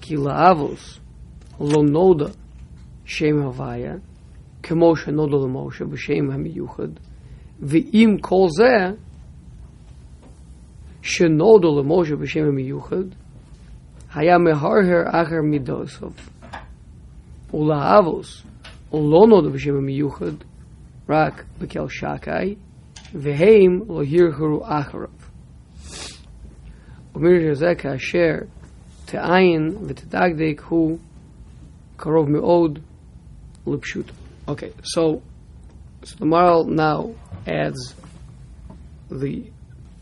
כי 0.00 0.16
לאבוס 0.16 1.00
lo 1.58 1.82
noda 1.82 2.30
shem 3.04 3.42
havaya 3.42 3.98
כמו 4.62 4.96
שנודע 4.96 5.36
למשה 5.36 5.84
בשם 5.84 6.30
המיוחד, 6.32 6.88
ואם 7.60 8.16
כל 8.20 8.46
זה 8.58 8.94
שנודע 11.02 11.68
למשה 11.80 12.16
בשם 12.16 12.44
המיוחד, 12.44 13.04
היה 14.14 14.38
מהרהר 14.38 15.02
אחר 15.08 15.42
מידוסוב. 15.50 16.16
ולאבוס, 17.54 18.46
ולא 18.92 19.26
נודע 19.28 19.48
בשם 19.54 19.76
המיוחד, 19.76 20.34
רק 21.08 21.44
בקל 21.60 21.88
שקאי, 21.88 22.54
V'heim 23.12 23.86
lohir 23.86 24.32
yirchuru 24.32 24.66
acharav. 24.66 25.10
Umir 27.14 27.40
Yezek 27.40 27.84
Asher 27.84 28.48
Te'ayin 29.06 29.86
v'tedagdek 29.86 30.60
hu 30.60 30.98
karov 31.96 32.28
me'od 32.28 32.82
lipshut. 33.66 34.08
Okay, 34.48 34.72
so, 34.82 35.22
so 36.02 36.16
the 36.16 36.24
Maharal 36.24 36.66
now 36.66 37.14
adds 37.46 37.94
the, 39.10 39.44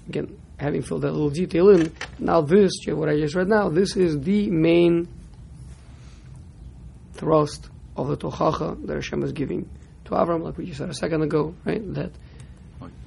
again, 0.09 0.37
having 0.59 0.83
filled 0.83 1.03
that 1.03 1.13
little 1.13 1.31
detail 1.31 1.71
in, 1.71 1.93
now 2.19 2.41
this, 2.41 2.73
what 2.89 3.09
I 3.09 3.17
just 3.19 3.35
read 3.35 3.49
now, 3.49 3.69
this 3.69 3.97
is 3.97 4.21
the 4.21 4.51
main 4.51 5.09
thrust 7.13 7.69
of 7.97 8.09
the 8.09 8.17
Tochacha 8.17 8.87
that 8.87 8.95
Hashem 8.95 9.23
is 9.23 9.33
giving 9.33 9.69
to 10.07 10.13
Avram, 10.13 10.43
like 10.43 10.57
we 10.59 10.67
just 10.67 10.79
said 10.79 10.91
a 10.91 10.95
second 10.95 11.23
ago, 11.23 11.55
right? 11.65 11.83
That 11.95 12.11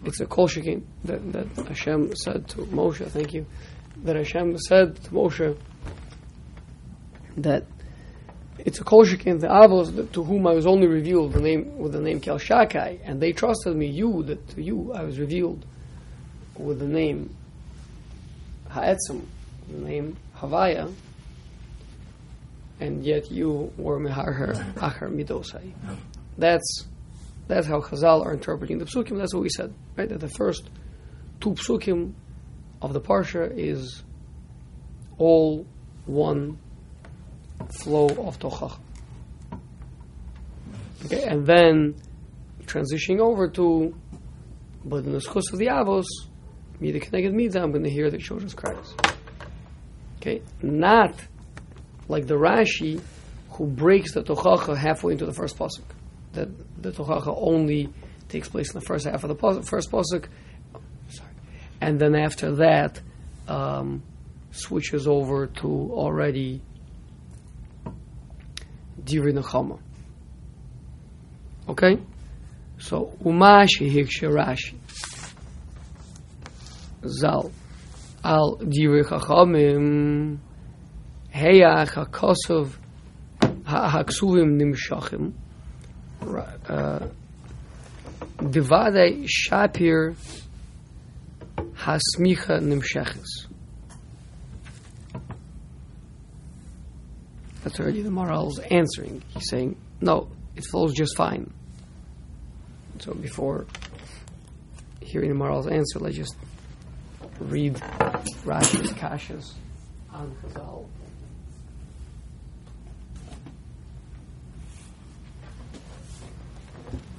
it's 0.06 0.20
a 0.20 0.26
kol 0.26 0.48
shekin 0.48 0.86
that, 1.06 1.34
that 1.34 1.68
Hashem 1.68 2.16
said 2.16 2.48
to 2.50 2.58
Moshe, 2.66 3.08
thank 3.10 3.34
you, 3.34 3.46
that 4.04 4.16
Hashem 4.16 4.58
said 4.58 4.96
to 5.04 5.10
Moshe 5.12 5.58
that 7.38 7.66
it's 8.60 8.80
a 8.80 8.84
kol 8.84 9.06
shekin 9.06 9.40
the 9.40 9.48
avos 9.48 10.12
to 10.12 10.24
whom 10.24 10.48
I 10.48 10.54
was 10.54 10.66
only 10.66 10.88
revealed 10.88 11.34
the 11.34 11.42
name 11.42 11.78
with 11.78 11.94
the 11.94 12.02
name 12.02 12.20
Kel 12.20 12.40
Shakai, 12.40 13.00
and 13.04 13.22
they 13.22 13.32
trusted 13.32 13.76
me. 13.76 13.88
You 13.88 14.24
that 14.24 14.50
to 14.50 14.62
you 14.62 14.94
I 14.94 15.04
was 15.04 15.20
revealed 15.20 15.66
with 16.58 16.80
the 16.80 16.88
name 16.88 17.36
Ha'etzim, 18.70 19.26
the 19.70 19.78
name 19.78 20.18
Havaya, 20.36 20.94
and 22.80 23.06
yet 23.06 23.32
you 23.32 23.72
were 23.78 24.00
meharher 24.00 24.56
achar 24.74 25.10
midosai. 25.10 25.74
That's 26.38 26.86
that's 27.48 27.68
how 27.68 27.82
Chazal 27.82 28.26
are 28.26 28.34
interpreting 28.34 28.78
the 28.78 28.86
psukim. 28.86 29.18
That's 29.18 29.34
what 29.34 29.44
we 29.44 29.50
said, 29.50 29.74
right? 29.96 30.10
That 30.10 30.20
the 30.20 30.30
first 30.30 30.70
two 31.40 31.52
psukim 31.52 32.14
of 32.82 32.94
the 32.94 33.02
parsha 33.02 33.52
is 33.56 34.04
all 35.18 35.66
one 36.06 36.60
flow 37.70 38.08
of 38.08 38.40
tochach. 38.40 38.78
Okay, 41.06 41.24
and 41.24 41.46
then 41.46 41.96
transitioning 42.66 43.20
over 43.20 43.48
to, 43.50 43.96
but 44.84 45.06
in 45.06 45.14
the 45.14 45.20
schus 45.20 45.54
of 45.54 45.60
the 45.60 45.68
avos, 45.68 46.06
mida 46.80 47.00
connected 47.00 47.34
mida, 47.34 47.62
I'm 47.62 47.72
going 47.72 47.84
to 47.84 47.90
hear 47.90 48.10
the 48.10 48.18
children's 48.18 48.54
cries. 48.54 48.94
Okay, 50.18 50.42
not 50.62 51.16
like 52.08 52.28
the 52.28 52.36
Rashi 52.36 53.02
who 53.52 53.66
breaks 53.66 54.14
the 54.14 54.24
tochacha 54.24 54.76
halfway 54.76 55.14
into 55.14 55.26
the 55.26 55.34
first 55.34 55.58
pasuk. 55.58 55.84
That 56.34 56.50
the 56.80 56.92
tochacha 56.92 57.34
only 57.38 57.90
takes 58.30 58.50
place 58.50 58.74
in 58.74 58.80
the 58.80 58.86
first 58.86 59.06
half 59.06 59.24
of 59.24 59.30
the 59.30 59.36
pasuk, 59.36 59.66
first 59.68 59.92
pasuk, 59.92 60.28
sorry, 61.10 61.32
and 61.82 62.00
then 62.00 62.16
after 62.16 62.56
that 62.56 63.02
um, 63.48 64.04
switches 64.52 65.08
over 65.08 65.48
to 65.48 65.68
already 65.92 66.62
Divrei 69.08 69.34
Nechama. 69.34 69.80
Okay? 71.70 71.98
So, 72.78 73.18
Umashi 73.24 73.92
Hiksha 73.92 74.30
Rashi. 74.30 74.76
Zal. 77.08 77.52
Al 78.24 78.58
Divrei 78.58 79.04
Chachamim. 79.04 80.40
Heyach 81.34 81.90
HaKosov 81.90 82.74
HaKsuvim 83.42 84.60
Nimshachim. 84.60 85.34
Uh, 86.22 87.08
Devadei 88.38 89.28
Shapir 89.28 90.16
Hasmicha 91.58 92.60
Nimshachis. 92.62 93.48
That's 97.64 97.80
already 97.80 98.02
the 98.02 98.12
Maharal's 98.12 98.60
answering. 98.60 99.24
He's 99.30 99.50
saying, 99.50 99.76
no, 100.00 100.30
it 100.56 100.64
flows 100.66 100.94
just 100.94 101.18
fine. 101.18 101.52
So 103.00 103.14
before 103.14 103.66
hearing 105.02 105.30
the 105.30 105.36
Maharal's 105.36 105.68
answer, 105.68 106.00
let's 106.00 106.16
just 106.16 106.36
read 107.40 107.76
Rashi's 108.46 108.92
Kashas 108.94 109.54
on 110.14 110.36
Chazal. 110.44 110.86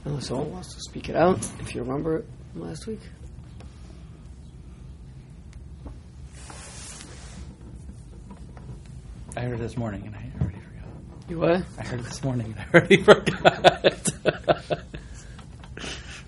Unless 0.09 0.29
someone 0.29 0.53
wants 0.53 0.73
to 0.75 0.81
speak 0.81 1.11
it 1.11 1.17
out, 1.17 1.39
if 1.61 1.75
you 1.75 1.83
remember 1.83 2.17
it 2.17 2.25
from 2.53 2.63
last 2.63 2.87
week. 2.87 3.01
I 9.37 9.41
heard 9.41 9.57
it 9.57 9.59
this 9.59 9.77
morning 9.77 10.05
and 10.07 10.17
I 10.17 10.31
already 10.41 10.61
forgot. 10.61 10.89
You 11.29 11.39
what? 11.39 11.63
I 11.79 11.83
heard 11.83 12.01
it 12.01 12.05
this 12.05 12.25
morning 12.25 12.55
and 12.57 12.59
I 12.59 12.79
already 12.79 12.97
forgot. 13.03 13.85
I 14.25 14.79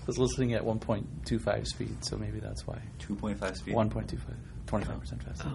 was 0.05 0.19
listening 0.19 0.53
at 0.53 0.61
1.25 0.61 1.65
speed, 1.65 2.05
so 2.05 2.17
maybe 2.17 2.39
that's 2.39 2.67
why. 2.67 2.77
2.5 2.99 3.57
speed. 3.57 3.73
1.25, 3.73 4.19
25% 4.67 5.23
faster. 5.23 5.51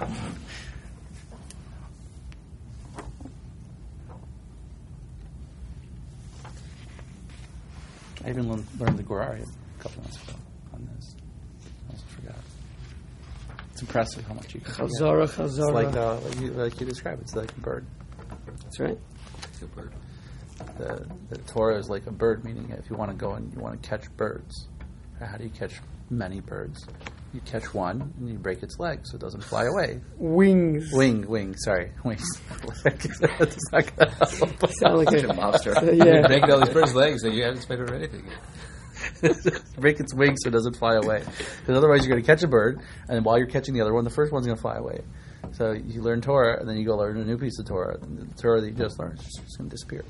Oh. 0.00 0.06
I 8.28 8.32
even 8.32 8.46
learned, 8.50 8.66
learned 8.78 8.98
the 8.98 9.02
Gur 9.02 9.20
Aryeh 9.20 9.42
a 9.78 9.82
couple 9.82 10.02
months 10.02 10.22
ago 10.22 10.34
on 10.74 10.86
this. 10.96 11.14
I 11.88 11.92
also 11.92 12.04
forgot. 12.08 12.36
It's 13.72 13.80
impressive 13.80 14.26
how 14.26 14.34
much 14.34 14.54
you 14.54 14.60
can 14.60 14.70
forget. 14.74 14.90
Chazara, 15.00 15.24
It's 15.24 15.34
Chazara. 15.36 15.72
like, 15.72 15.96
uh, 15.96 16.20
like, 16.20 16.40
you, 16.40 16.50
like 16.50 16.78
you 16.80 16.84
described, 16.86 17.22
it's 17.22 17.34
like 17.34 17.50
a 17.56 17.60
bird. 17.60 17.86
That's 18.62 18.80
right. 18.80 18.98
Super. 19.52 19.90
The, 20.76 21.06
the 21.30 21.38
Torah 21.38 21.78
is 21.78 21.88
like 21.88 22.06
a 22.06 22.10
bird, 22.12 22.44
meaning 22.44 22.70
if 22.78 22.90
you 22.90 22.96
want 22.96 23.10
to 23.12 23.16
go 23.16 23.32
and 23.32 23.50
you 23.54 23.60
want 23.60 23.82
to 23.82 23.88
catch 23.88 24.14
birds, 24.18 24.68
how 25.18 25.38
do 25.38 25.44
you 25.44 25.50
catch 25.50 25.80
many 26.10 26.40
birds? 26.40 26.86
You 27.34 27.40
catch 27.42 27.74
one 27.74 28.14
and 28.18 28.28
you 28.28 28.38
break 28.38 28.62
its 28.62 28.78
leg 28.78 29.00
so 29.04 29.16
it 29.16 29.20
doesn't 29.20 29.44
fly 29.44 29.64
away. 29.64 30.00
Wings. 30.16 30.90
Wing, 30.92 31.26
wing, 31.28 31.54
sorry, 31.56 31.92
wings. 32.04 32.26
That's 32.84 33.72
not 33.72 33.96
gonna 33.96 34.10
help. 34.10 34.72
Sound 34.72 34.98
like 34.98 35.12
a 35.12 35.28
a 35.28 35.34
mobster. 35.34 35.74
yeah. 35.96 36.26
Breaking 36.26 36.50
all 36.50 36.60
these 36.60 36.72
birds' 36.72 36.94
legs, 36.94 37.22
and 37.24 37.34
you 37.34 37.42
haven't 37.42 37.58
expected 37.58 37.90
anything. 37.92 38.28
break 39.78 40.00
its 40.00 40.14
wings 40.14 40.38
so 40.42 40.48
it 40.48 40.52
doesn't 40.52 40.76
fly 40.76 40.94
away. 40.94 41.22
Because 41.60 41.76
otherwise, 41.76 42.04
you're 42.04 42.14
going 42.14 42.22
to 42.22 42.26
catch 42.26 42.42
a 42.42 42.48
bird, 42.48 42.80
and 43.08 43.24
while 43.24 43.38
you're 43.38 43.46
catching 43.46 43.74
the 43.74 43.80
other 43.80 43.94
one, 43.94 44.04
the 44.04 44.10
first 44.10 44.32
one's 44.32 44.46
going 44.46 44.56
to 44.56 44.62
fly 44.62 44.76
away. 44.76 45.00
So 45.52 45.72
you 45.72 46.02
learn 46.02 46.20
Torah, 46.20 46.58
and 46.58 46.68
then 46.68 46.76
you 46.76 46.84
go 46.84 46.96
learn 46.96 47.16
a 47.18 47.24
new 47.24 47.38
piece 47.38 47.58
of 47.58 47.66
Torah. 47.66 47.98
And 48.00 48.18
the 48.18 48.42
Torah 48.42 48.60
that 48.60 48.66
you 48.66 48.74
just 48.74 48.98
learned 48.98 49.18
is 49.20 49.26
just 49.26 49.58
going 49.58 49.70
to 49.70 49.74
disappear. 49.74 50.04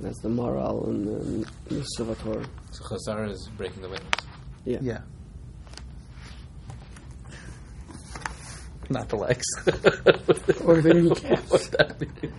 That's 0.00 0.20
the 0.20 0.28
moral 0.28 0.86
and 0.86 1.44
the, 1.68 1.84
the 2.04 2.14
Torah. 2.22 2.46
So 2.70 2.84
Chazar 2.84 3.30
is 3.30 3.48
breaking 3.56 3.82
the 3.82 3.88
wings. 3.88 4.27
Yeah. 4.68 4.78
Yeah. 4.82 5.00
Not 8.90 9.08
the 9.08 9.16
legs. 9.16 9.46
Or 10.62 10.82
the 10.82 10.92
kneecaps. 10.92 11.42
What's 11.50 11.68
that 11.68 11.98
mean? 11.98 12.32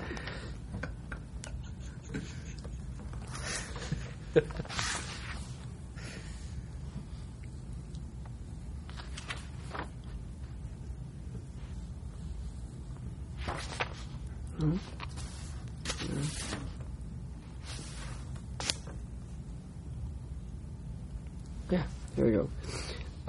Yeah, 21.70 21.84
here 22.15 22.26
we 22.26 22.32
go. 22.32 22.50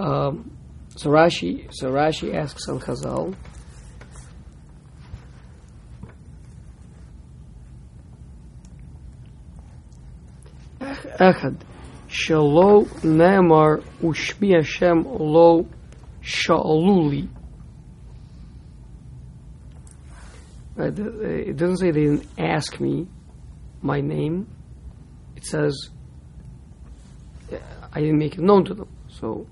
Um, 0.03 0.51
so 1.00 1.10
Rashi, 1.10 1.68
so 1.72 1.92
Rashi 1.92 2.34
asks 2.34 2.68
on 2.70 2.80
Chazal. 2.80 3.36
אחד, 11.20 11.52
שלא 12.08 12.82
נאמר 13.04 13.76
ושמי 14.10 14.58
השם 14.58 14.98
לא 15.20 15.62
שאלו 16.22 17.10
לי. 17.10 17.28
Right? 20.78 20.94
The- 20.94 21.04
uh, 21.04 21.50
It 21.52 21.56
doesn't 21.56 21.78
say 21.78 21.92
they 21.92 22.04
didn't 22.04 22.28
ask 22.38 22.82
me 22.82 23.08
my 23.82 24.02
name. 24.02 24.36
It 25.38 25.46
says 25.46 25.74
uh, 27.54 27.56
I 27.94 28.02
didn't 28.02 28.18
make 28.20 28.34
it 28.38 28.42
known 28.42 28.66
to 28.66 28.74
them. 28.74 28.90
So, 29.08 29.48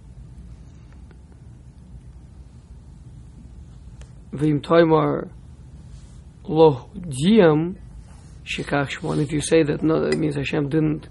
Vim 4.33 4.61
Toimar 4.61 5.31
Lo 6.45 6.91
Diam 6.97 7.77
Shikach 8.45 8.89
Shmon. 8.91 9.23
If 9.23 9.33
you 9.33 9.41
say 9.41 9.63
that, 9.63 9.83
no, 9.83 10.01
that 10.01 10.17
means 10.19 10.37
Hashem 10.37 10.69
didn't 10.69 11.09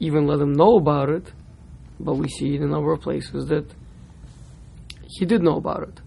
even 0.00 0.26
let 0.26 0.38
them 0.38 0.52
know 0.52 0.76
about 0.76 1.08
it, 1.08 1.32
but 1.98 2.14
we 2.14 2.28
see 2.28 2.56
in 2.56 2.62
a 2.62 2.66
number 2.66 2.92
of 2.92 3.00
places 3.00 3.46
that 3.46 3.72
he 5.08 5.24
did 5.24 5.42
know 5.42 5.56
about 5.56 5.82
it. 5.88 6.00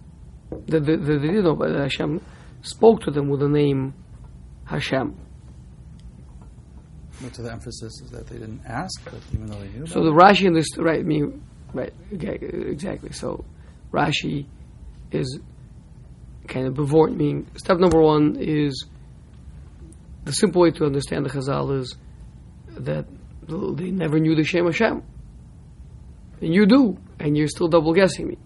That, 0.67 0.85
that, 0.85 1.05
that 1.05 1.19
they 1.21 1.27
did 1.27 1.43
know 1.43 1.51
about 1.51 1.71
it. 1.71 1.79
Hashem 1.79 2.21
spoke 2.61 3.01
to 3.01 3.11
them 3.11 3.29
with 3.29 3.39
the 3.39 3.49
name 3.49 3.93
Hashem. 4.65 5.15
But 7.21 7.33
to 7.33 7.41
the 7.41 7.51
emphasis 7.51 8.01
is 8.01 8.11
that 8.11 8.27
they 8.27 8.37
didn't 8.37 8.61
ask, 8.65 9.03
but 9.03 9.15
even 9.33 9.47
though 9.47 9.59
they 9.59 9.67
knew. 9.69 9.85
So 9.85 10.03
the 10.03 10.11
Rashi 10.11 10.45
in 10.45 10.53
this, 10.53 10.77
right, 10.77 10.99
I 10.99 11.03
mean, 11.03 11.43
right, 11.73 11.93
okay, 12.13 12.37
exactly. 12.41 13.11
So 13.11 13.43
Rashi 13.91 14.45
is 15.11 15.39
kind 16.47 16.67
of 16.67 16.73
before, 16.73 17.07
meaning 17.07 17.47
step 17.55 17.77
number 17.77 18.01
one 18.01 18.37
is 18.39 18.85
the 20.25 20.31
simple 20.31 20.61
way 20.61 20.71
to 20.71 20.85
understand 20.85 21.25
the 21.25 21.29
Chazal 21.29 21.79
is 21.79 21.95
that 22.67 23.05
they 23.47 23.91
never 23.91 24.19
knew 24.19 24.35
the 24.35 24.43
Shem 24.43 24.65
Hashem. 24.65 25.03
And 26.41 26.53
you 26.53 26.65
do, 26.65 26.97
and 27.19 27.37
you're 27.37 27.47
still 27.47 27.67
double 27.67 27.93
guessing 27.93 28.27
me. 28.27 28.37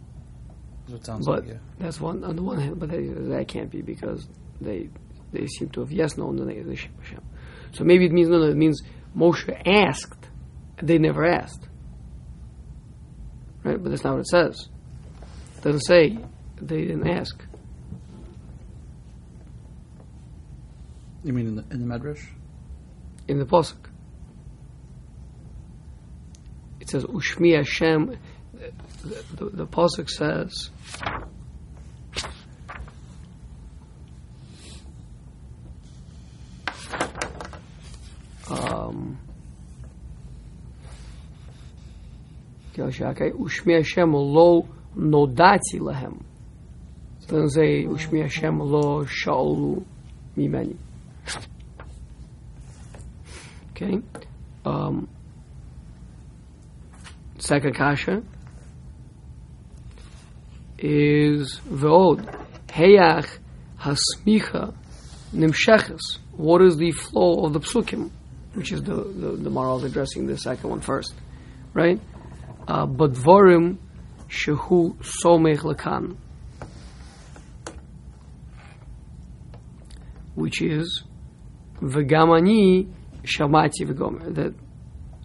But 0.88 1.26
like, 1.26 1.48
yeah. 1.48 1.54
that's 1.80 2.00
one 2.00 2.24
on 2.24 2.36
the 2.36 2.44
one 2.44 2.60
hand, 2.60 2.80
but 2.80 2.90
that, 2.90 3.30
that 3.30 3.48
can't 3.48 3.72
be 3.72 3.82
because 3.82 4.28
they 4.60 4.90
they 5.32 5.48
seem 5.48 5.70
to 5.70 5.80
have 5.82 5.92
yes 5.92 6.18
known 6.18 6.36
the 6.36 6.46
name 6.46 6.62
of 6.62 6.68
the 6.68 6.76
Shem 6.76 6.92
Hashem. 7.02 7.22
So 7.74 7.84
maybe 7.84 8.06
it 8.06 8.12
means 8.12 8.30
no, 8.30 8.38
no, 8.38 8.46
it 8.46 8.58
means 8.58 8.82
Moshe 9.16 9.50
asked, 9.66 10.28
they 10.82 10.98
never 10.98 11.26
asked. 11.26 11.68
Right, 13.64 13.82
but 13.82 13.90
that's 13.90 14.04
not 14.04 14.14
what 14.14 14.20
it 14.20 14.28
says. 14.28 14.68
It 15.58 15.64
doesn't 15.64 15.82
say 15.82 16.18
they 16.68 16.86
didn't 16.86 17.08
ask. 17.08 17.44
You 21.24 21.34
mean 21.34 21.48
in 21.48 21.56
the, 21.56 21.66
in 21.72 21.88
the 21.88 21.94
Medrash? 21.94 22.26
in 23.28 23.40
the 23.40 23.46
pasuk. 23.46 23.78
It 26.80 26.90
says 26.90 27.04
Ushmi 27.06 27.56
Hashem. 27.56 28.18
The, 29.04 29.24
the, 29.36 29.50
the 29.50 29.68
pasuk 29.68 30.10
says. 30.10 30.70
Um, 38.50 39.18
Ushmi 42.76 43.76
Hashem 43.78 44.14
lo 44.14 44.68
nodati 44.98 45.80
lahem. 45.80 46.24
Say 47.28 47.86
Ushmi 47.86 48.22
Hashem 48.22 48.60
lo 48.60 49.06
shaolu 49.06 49.86
mimeni. 50.38 50.78
Okay. 53.72 54.02
Um, 54.66 55.10
second 57.40 57.76
kasha 57.76 58.24
is 60.78 61.60
ve'od 61.68 62.46
heyach 62.68 63.28
hasmicha 63.80 64.74
nimsheches. 65.34 66.20
What 66.38 66.62
is 66.62 66.78
the 66.78 66.92
flow 66.92 67.46
of 67.46 67.54
the 67.54 67.60
psukim? 67.60 68.12
Which 68.54 68.72
is 68.72 68.84
the 68.84 68.96
the, 68.96 69.32
the 69.38 69.50
Maharal 69.50 69.84
addressing 69.84 70.28
the 70.28 70.38
second 70.38 70.70
one 70.70 70.82
first, 70.82 71.14
right? 71.74 72.00
Uh, 72.68 72.86
but 72.86 73.14
dvorim 73.14 73.78
shehu 74.30 74.96
somech 74.98 75.60
lakan, 75.60 76.18
which 80.36 80.62
is 80.62 81.04
v'gamani 81.82 82.92
shamati 83.24 83.86
v'gomer. 83.88 84.34
That 84.36 84.54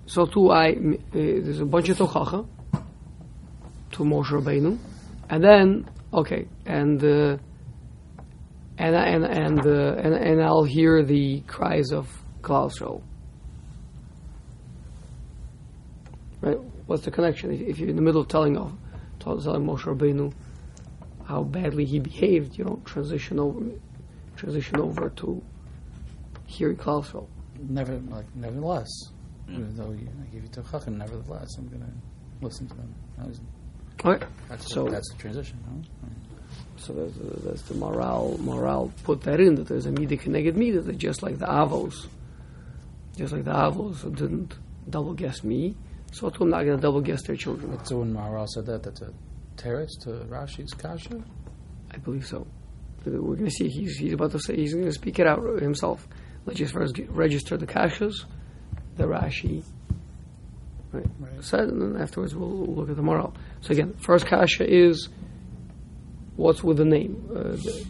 so 0.07 0.27
too 0.27 0.51
I 0.51 0.71
uh, 0.71 0.75
there's 1.13 1.61
a 1.61 1.67
bunch 1.67 1.89
of 1.89 1.99
tochacha 1.99 2.47
to 3.93 4.05
Moshe 4.05 4.31
Rabbeinu, 4.31 4.79
and 5.29 5.45
then 5.45 5.91
okay, 6.13 6.47
and 6.67 7.03
uh, 7.03 7.37
and 8.79 8.95
and 8.95 9.25
and, 9.25 9.67
uh, 9.67 9.95
and 10.03 10.15
and 10.15 10.43
I'll 10.43 10.65
hear 10.65 11.03
the 11.03 11.41
cries 11.41 11.91
of 11.93 12.09
Klal 12.43 12.71
Yisrael. 12.71 13.03
Right? 16.41 16.59
What's 16.87 17.05
the 17.05 17.11
connection? 17.11 17.53
If, 17.53 17.61
if 17.61 17.79
you're 17.79 17.91
in 17.91 17.97
the 17.97 18.03
middle 18.03 18.21
of 18.21 18.29
telling 18.29 18.57
of 18.57 18.73
telling 19.21 19.67
Moshe 19.67 19.83
Rabbeinu 19.83 20.33
how 21.27 21.43
badly 21.43 21.85
he 21.85 21.99
behaved, 21.99 22.57
you 22.57 22.65
don't 22.65 22.85
transition 22.87 23.39
over 23.39 23.61
transition 24.39 24.79
over 24.81 25.11
to 25.11 25.43
hearing 26.47 26.77
Klal 26.77 27.05
Yisrael. 27.05 27.27
Never, 27.69 27.95
like, 28.09 28.25
nevertheless, 28.37 28.89
even 29.49 29.77
though 29.77 29.91
you, 29.91 30.09
I 30.23 30.27
give 30.33 30.43
you 30.45 30.49
Tochachin, 30.51 30.97
nevertheless, 30.97 31.57
I'm 31.59 31.69
going 31.69 31.81
to 31.83 32.45
listen 32.47 32.69
to 32.69 32.75
them. 32.75 32.95
That 33.19 33.29
was, 33.29 33.41
Okay. 34.05 34.25
that's, 34.49 34.73
So- 34.73 34.85
the, 34.85 34.91
that's 34.93 35.11
the 35.13 35.19
transition, 35.19 35.59
no? 35.67 35.83
So 36.77 36.93
that's, 36.93 37.17
uh, 37.19 37.41
that's 37.49 37.63
the 37.63 37.75
Maharal. 37.75 38.37
Maharal 38.39 38.93
put 39.03 39.23
that 39.23 39.41
in 39.41 39.57
that 39.57 39.67
there's 39.67 39.87
a 39.87 39.91
midah 39.91 40.21
connected 40.21 40.55
midah 40.55 40.87
that 40.87 40.97
just 40.97 41.23
like 41.25 41.39
the 41.39 41.47
avos, 41.47 42.07
just 43.17 43.33
like 43.33 43.45
the 43.45 43.53
avos 43.53 43.97
who 44.03 44.11
didn't 44.13 44.55
double 44.89 45.13
guess 45.15 45.43
me, 45.43 45.75
so 46.13 46.31
too 46.31 46.45
I'm 46.45 46.51
not 46.51 46.63
going 46.65 46.77
to 46.77 46.81
double 46.83 47.01
guess 47.01 47.23
their 47.25 47.35
children. 47.35 47.73
But 47.77 47.89
so 47.89 47.99
when 47.99 48.15
Maharal 48.15 48.47
said 48.49 48.67
that, 48.67 48.85
that's 48.85 49.01
a 49.03 49.13
teretz 49.57 49.99
to 50.03 50.11
Rashi's 50.31 50.73
kasha? 50.75 51.21
I 51.91 51.97
believe 51.97 52.25
so. 52.25 52.47
We're 53.05 53.37
going 53.37 53.45
to 53.45 53.51
see. 53.51 53.69
He's, 53.69 53.97
he's 53.97 54.13
about 54.13 54.33
to 54.33 54.39
say. 54.39 54.57
He's 54.57 54.75
going 54.75 54.87
to 54.87 54.93
speak 54.93 55.19
it 55.19 55.27
out 55.27 55.43
himself. 55.61 56.07
Let's 56.45 56.59
just 56.59 56.73
first 56.73 56.99
register 57.09 57.57
the 57.57 57.67
kashas, 57.67 58.25
the 58.97 59.05
Rashi. 59.05 59.63
Right. 60.93 61.07
Right. 61.19 61.45
Said, 61.45 61.69
and 61.69 61.83
then 61.83 62.01
afterwards 62.01 62.35
we'll, 62.35 62.49
we'll 62.49 62.75
look 62.75 62.91
at 62.91 62.97
the 62.97 63.03
Maharal. 63.03 63.35
So 63.61 63.73
again, 63.73 63.95
first 63.99 64.27
kasha 64.27 64.67
is 64.67 65.09
what's 66.37 66.65
with 66.65 66.79
the 66.79 66.85
name. 66.87 67.29
Uh, 67.31 67.43
the, 67.43 67.87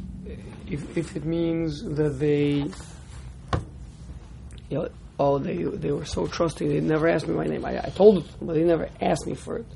if, 0.67 0.97
if 0.97 1.17
it 1.17 1.25
means 1.25 1.83
that 1.83 2.19
they, 2.19 2.65
you 4.69 4.79
know, 4.79 4.89
oh, 5.19 5.39
they 5.39 5.63
they 5.63 5.93
were 5.93 6.05
so 6.05 6.27
trusting, 6.27 6.69
they 6.69 6.81
never 6.81 7.09
asked 7.09 7.29
me 7.29 7.35
my 7.35 7.47
name. 7.47 7.65
I, 7.65 7.79
I 7.79 7.91
told 7.91 8.19
it, 8.19 8.31
but 8.41 8.55
they 8.55 8.65
never 8.65 8.89
asked 9.01 9.27
me 9.27 9.35
for 9.35 9.59
it. 9.59 9.67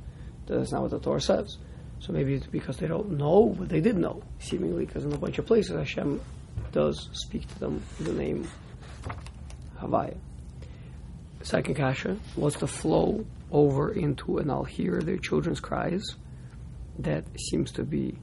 That's 0.47 0.73
not 0.73 0.83
what 0.83 0.91
the 0.91 0.99
Torah 0.99 1.21
says. 1.21 1.57
So 2.03 2.13
maybe 2.13 2.35
it's 2.35 2.49
because 2.49 2.79
they 2.79 2.89
don't 2.89 3.13
know, 3.13 3.55
but 3.57 3.69
they 3.69 3.81
did 3.81 3.97
know, 3.97 4.25
seemingly, 4.41 4.87
because 4.87 5.05
in 5.05 5.13
a 5.13 5.19
bunch 5.19 5.39
of 5.39 5.47
places 5.47 5.77
Hashem 5.77 6.21
does 6.73 7.09
speak 7.13 7.47
to 7.47 7.61
them 7.61 7.81
in 8.01 8.05
the 8.05 8.13
name 8.13 8.49
Havaya. 9.79 10.17
Second 11.43 11.77
kasha, 11.77 12.17
what's 12.35 12.57
the 12.57 12.67
flow 12.67 13.25
over 13.53 13.93
into, 13.93 14.39
and 14.39 14.51
I'll 14.51 14.65
hear 14.65 15.01
their 15.01 15.17
children's 15.17 15.61
cries. 15.61 16.03
That 16.99 17.25
seems 17.39 17.71
to 17.73 17.85
be 17.85 18.19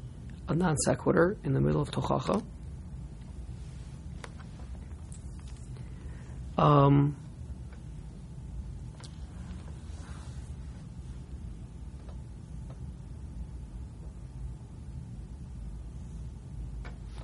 a 0.49 0.55
non 0.55 0.75
sequitur 0.77 1.37
in 1.45 1.53
the 1.53 1.61
middle 1.61 1.81
of 1.81 1.89
Tochacha. 1.89 2.43
Um, 6.57 7.15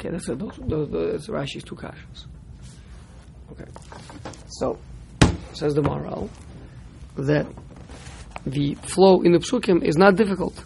okay, 0.06 0.12
that's, 0.12 0.30
a, 0.30 0.36
those, 0.36 0.60
those, 0.68 0.90
that's 0.92 1.28
Rashi's 1.28 1.64
two 1.64 1.76
kashas. 1.76 2.26
Okay. 3.52 3.66
So, 4.50 4.78
says 5.54 5.74
the 5.74 5.82
Maharal 5.82 6.30
that 7.16 7.46
the 8.46 8.76
flow 8.76 9.22
in 9.22 9.32
the 9.32 9.40
psukim 9.40 9.84
is 9.84 9.98
not 9.98 10.16
difficult. 10.16 10.64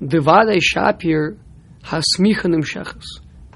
Devade 0.00 0.60
Shapir 0.60 1.38
Hasmicha 1.82 2.44
Nimshachas. 2.44 3.04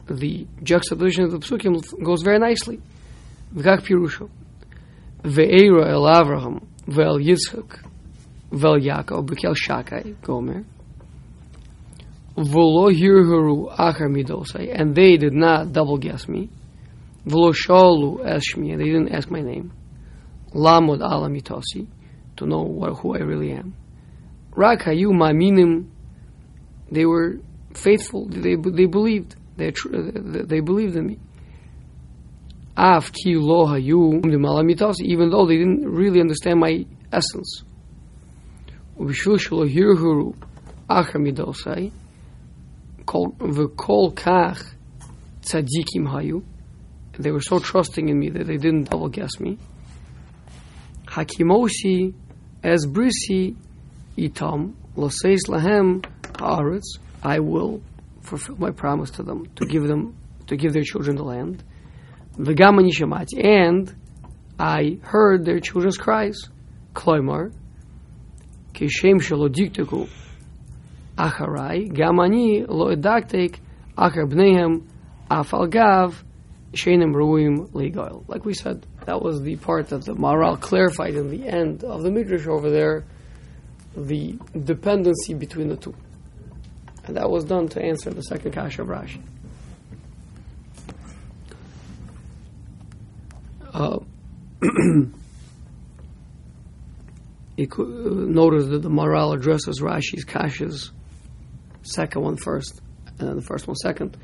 The 0.07 0.47
juxtaposition 0.63 1.25
of 1.25 1.31
the 1.33 1.39
psukim 1.39 2.03
goes 2.03 2.23
very 2.23 2.39
nicely. 2.39 2.81
V'kach 3.55 3.83
pirusho. 3.83 4.31
Ve'era 5.23 5.91
el 5.91 6.03
Avraham, 6.03 6.65
ve'el 6.87 7.23
Yitzchak, 7.23 7.85
ve'el 8.51 8.81
Yaakov, 8.83 9.27
b'kel 9.27 9.55
Shakai, 9.55 10.21
Gomer. 10.23 10.65
V'lo 12.37 12.91
hirhuru 12.91 13.75
achar 13.77 14.81
and 14.81 14.95
they 14.95 15.17
did 15.17 15.33
not 15.33 15.73
double 15.73 15.99
guess 15.99 16.29
me. 16.29 16.49
V'lo 17.27 17.53
shalu 17.53 18.21
eshmi, 18.25 18.73
and 18.73 18.81
they 18.81 18.87
didn't 18.87 19.09
ask 19.09 19.31
my 19.31 19.41
name. 19.41 19.73
Lamod 20.55 21.01
alamitosi, 21.01 21.87
to 22.37 22.47
know 22.47 22.63
what, 22.63 22.95
who 23.01 23.15
I 23.15 23.19
really 23.19 23.53
am. 23.53 23.75
Rakhayu 24.53 25.11
ma'minim, 25.13 25.89
they 26.91 27.05
were 27.05 27.41
faithful. 27.75 28.27
They 28.29 28.57
they 28.57 28.87
believed. 28.87 29.37
They 29.57 29.73
they 29.73 30.61
believed 30.61 30.97
in 30.97 31.07
me. 31.07 31.19
Af 32.77 33.13
ki 33.13 33.37
lo 33.37 33.77
even 33.77 35.31
though 35.31 35.47
they 35.47 35.59
didn't 35.59 35.89
really 35.89 36.21
understand 36.21 36.61
my 36.61 36.87
essence. 37.13 37.65
Ubishul 38.99 39.69
hirhuru 39.69 40.35
midosai 40.89 41.93
V'kol 43.11 44.15
kach 44.15 44.63
tzadikim 45.43 46.07
hayu. 46.07 46.45
They 47.19 47.33
were 47.33 47.41
so 47.41 47.59
trusting 47.59 48.09
in 48.09 48.19
me 48.19 48.31
that 48.31 48.47
they 48.47 48.57
didn't 48.57 48.91
double 48.91 49.09
guess 49.09 49.41
me. 49.41 49.59
Hakimoshi 51.07 52.15
as 52.63 52.87
brisi 52.87 53.57
itam 54.17 54.75
loseis 54.97 55.49
lahem 55.49 56.03
haaretz. 56.35 56.99
I 57.23 57.41
will 57.41 57.83
fulfill 58.23 58.57
my 58.57 58.71
promise 58.71 59.11
to 59.13 59.23
them 59.25 59.47
to 59.57 59.67
give 59.67 59.87
them 59.89 60.17
to 60.47 60.57
give 60.57 60.73
their 60.73 60.85
children 60.85 61.17
the 61.17 61.25
land. 61.25 61.65
V'gam 62.37 62.79
nishamati 62.81 63.45
and 63.45 63.93
I 64.59 64.99
heard 65.03 65.45
their 65.45 65.59
children's 65.59 65.99
cries. 65.99 66.49
Kloimar 66.95 67.53
kishem 68.73 69.21
shalodiktiku 69.21 70.09
acharai, 71.29 71.91
gamani 71.93 72.67
lo 72.69 72.95
edaktek 72.95 73.59
achar 73.97 74.27
bneihem 74.31 74.87
afal 75.31 75.69
gav 75.69 76.25
shenim 76.73 77.15
ruim 77.15 77.69
legoil. 77.73 78.25
Like 78.29 78.45
we 78.45 78.55
said, 78.55 78.87
that 79.07 79.23
was 79.23 79.43
the 79.43 79.57
part 79.57 79.89
that 79.89 80.05
the 80.05 80.15
Maharal 80.15 80.61
clarified 80.61 81.15
in 81.15 81.31
the 81.31 81.49
end 81.49 81.85
of 81.85 82.03
the 82.03 82.11
Midrash 82.11 82.47
over 82.47 82.71
there, 82.71 83.05
the 83.97 84.39
dependency 84.65 85.35
between 85.35 85.69
the 85.69 85.77
two. 85.77 85.95
And 87.05 87.17
that 87.17 87.31
was 87.31 87.45
done 87.45 87.69
to 87.69 87.83
answer 87.83 88.11
the 88.11 88.23
second 88.23 88.53
kasha 88.53 88.83
of 88.83 88.89
Rashi. 88.89 89.23
Uh, 93.73 93.99
uh, 94.63 94.65
notice 97.59 98.67
that 98.69 98.83
the 98.83 98.91
Maharal 98.91 99.35
addresses 99.35 99.81
Rashi's 99.81 100.25
kashas, 100.25 100.91
second 101.83 102.23
one 102.23 102.37
first, 102.37 102.81
and 103.07 103.29
then 103.29 103.37
the 103.37 103.43
first 103.43 103.67
one 103.67 103.77
second. 103.77 104.17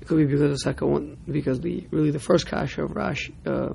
It 0.00 0.08
could 0.08 0.18
be 0.18 0.24
because 0.24 0.40
the 0.40 0.56
second 0.56 0.90
one, 0.90 1.16
because 1.30 1.60
the 1.60 1.86
really 1.90 2.10
the 2.10 2.18
first 2.18 2.46
kasha 2.46 2.82
of 2.82 2.90
Rashi, 2.90 3.32
uh, 3.46 3.74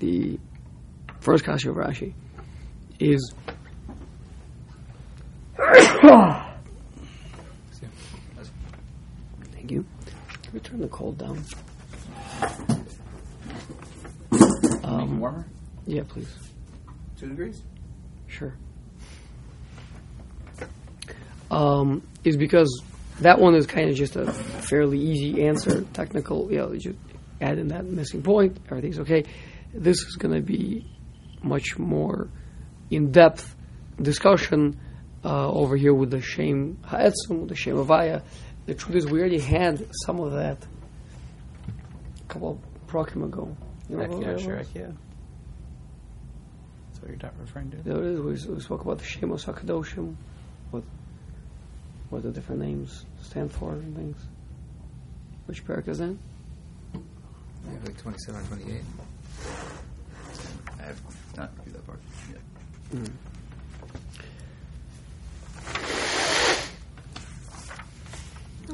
the 0.00 0.38
first 1.20 1.44
kasha 1.44 1.70
of 1.70 1.76
Rashi 1.76 2.14
is 2.98 3.34
Thank 9.52 9.70
you. 9.70 9.84
Can 10.42 10.52
we 10.52 10.60
turn 10.60 10.80
the 10.80 10.88
cold 10.88 11.18
down? 11.18 11.44
It 14.32 15.18
warmer? 15.18 15.46
Yeah, 15.86 16.02
please. 16.08 16.34
Two 17.18 17.28
degrees? 17.28 17.62
Sure. 18.26 18.56
Um, 21.50 22.02
is 22.22 22.36
because 22.36 22.82
that 23.20 23.38
one 23.38 23.54
is 23.54 23.66
kind 23.66 23.90
of 23.90 23.96
just 23.96 24.16
a 24.16 24.32
fairly 24.32 24.98
easy 24.98 25.46
answer, 25.46 25.82
technical. 25.92 26.50
You 26.50 26.58
know, 26.58 26.72
you 26.72 26.78
just 26.78 26.98
add 27.40 27.58
in 27.58 27.68
that 27.68 27.84
missing 27.84 28.22
point, 28.22 28.58
everything's 28.66 29.00
okay. 29.00 29.24
This 29.74 29.98
is 29.98 30.16
going 30.16 30.34
to 30.34 30.42
be 30.42 30.86
much 31.42 31.78
more 31.78 32.28
in-depth 32.90 33.56
discussion 34.00 34.78
uh, 35.24 35.50
over 35.50 35.76
here 35.76 35.94
with 35.94 36.10
the 36.10 36.20
Shem 36.20 36.78
Ha'etzim, 36.84 37.48
the 37.48 37.54
Shem 37.54 37.76
Avaya. 37.76 38.22
The 38.66 38.74
truth 38.74 38.96
is, 38.96 39.06
we 39.06 39.20
already 39.20 39.40
had 39.40 39.86
some 40.04 40.20
of 40.20 40.32
that 40.32 40.58
a 42.18 42.32
couple 42.32 42.50
of 42.52 42.86
prokim 42.88 43.24
ago. 43.24 43.56
You 43.88 43.96
know 43.96 44.20
yeah, 44.20 44.36
sure, 44.36 44.62
yeah. 44.74 44.86
That's 46.86 47.00
what 47.00 47.08
you're 47.08 47.18
not 47.22 47.34
referring 47.40 47.70
to. 47.72 47.76
There 47.78 47.96
it 47.96 48.04
is. 48.14 48.46
We, 48.46 48.54
we 48.54 48.60
spoke 48.60 48.82
about 48.82 48.98
the 48.98 49.04
Shemos 49.04 49.44
Hakadoshim, 49.44 50.14
what 50.70 50.84
what 52.10 52.22
the 52.22 52.30
different 52.30 52.60
names 52.60 53.06
stand 53.22 53.50
for 53.52 53.72
and 53.72 53.96
things. 53.96 54.16
Which 55.46 55.64
parak 55.64 55.88
is 55.88 55.98
that? 55.98 56.16
I 56.94 57.70
have 57.72 57.84
like 57.84 57.96
27 57.98 58.40
or 58.40 58.44
28. 58.44 58.82
I 60.78 60.82
have 60.82 61.00
not 61.36 61.50
reviewed 61.58 61.76
that 61.76 61.86
part 61.86 62.00
yet. 62.30 62.40
Hmm. 62.90 63.06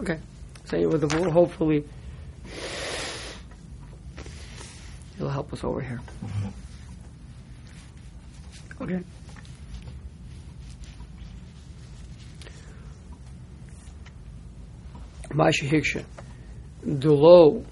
Okay. 0.01 0.19
So 0.65 0.77
anyway, 0.77 0.99
the 0.99 1.31
hopefully 1.31 1.85
it'll 5.17 5.31
help 5.31 5.53
us 5.53 5.63
over 5.65 5.81
here. 5.81 6.01
Mm-hmm. 6.25 6.49
Okay. 8.83 9.01
Mashi 15.37 15.69
Hiksha. 15.69 16.03
Dulo. 16.83 17.63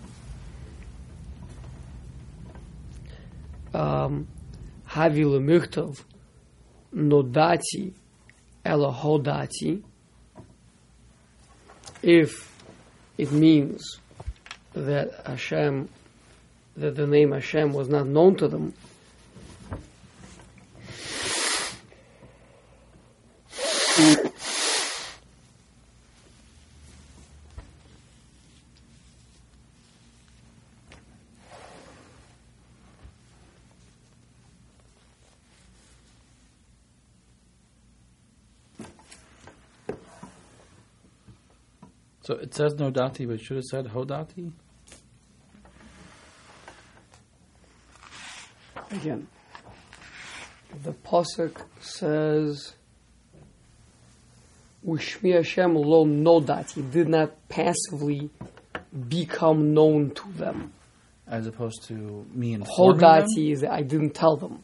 Um, 3.72 4.28
Havi 4.86 5.24
Lemichtov. 5.24 6.04
Nodati. 6.94 7.94
Ela 8.64 8.92
Hodati. 8.92 9.82
If 12.02 12.52
it 13.16 13.32
means 13.32 13.98
that 14.74 15.22
Hashem, 15.24 15.88
that 16.76 16.96
the 16.96 17.06
name 17.06 17.32
Hashem 17.32 17.72
was 17.72 17.88
not 17.88 18.06
known 18.06 18.36
to 18.36 18.48
them, 18.48 18.74
So 42.24 42.36
it 42.54 42.58
says 42.58 42.74
no 42.78 42.92
dati, 42.92 43.26
but 43.26 43.34
it 43.34 43.40
should 43.40 43.56
have 43.56 43.64
said 43.64 43.86
hodati. 43.86 44.52
again, 48.92 49.26
the 50.84 50.92
pasuk 50.92 51.62
says, 51.80 52.74
"Ushmi 54.86 55.34
Hashem 55.34 55.74
lo 55.74 56.04
nodat." 56.04 56.70
He 56.74 56.82
did 56.82 57.08
not 57.08 57.32
passively 57.48 58.30
become 59.08 59.74
known 59.74 60.12
to 60.12 60.32
them. 60.32 60.72
As 61.26 61.48
opposed 61.48 61.82
to 61.88 62.24
me 62.32 62.54
them. 62.54 62.66
Hodati 62.78 63.50
is 63.50 63.62
that 63.62 63.72
I 63.72 63.82
didn't 63.82 64.14
tell 64.14 64.36
them. 64.36 64.62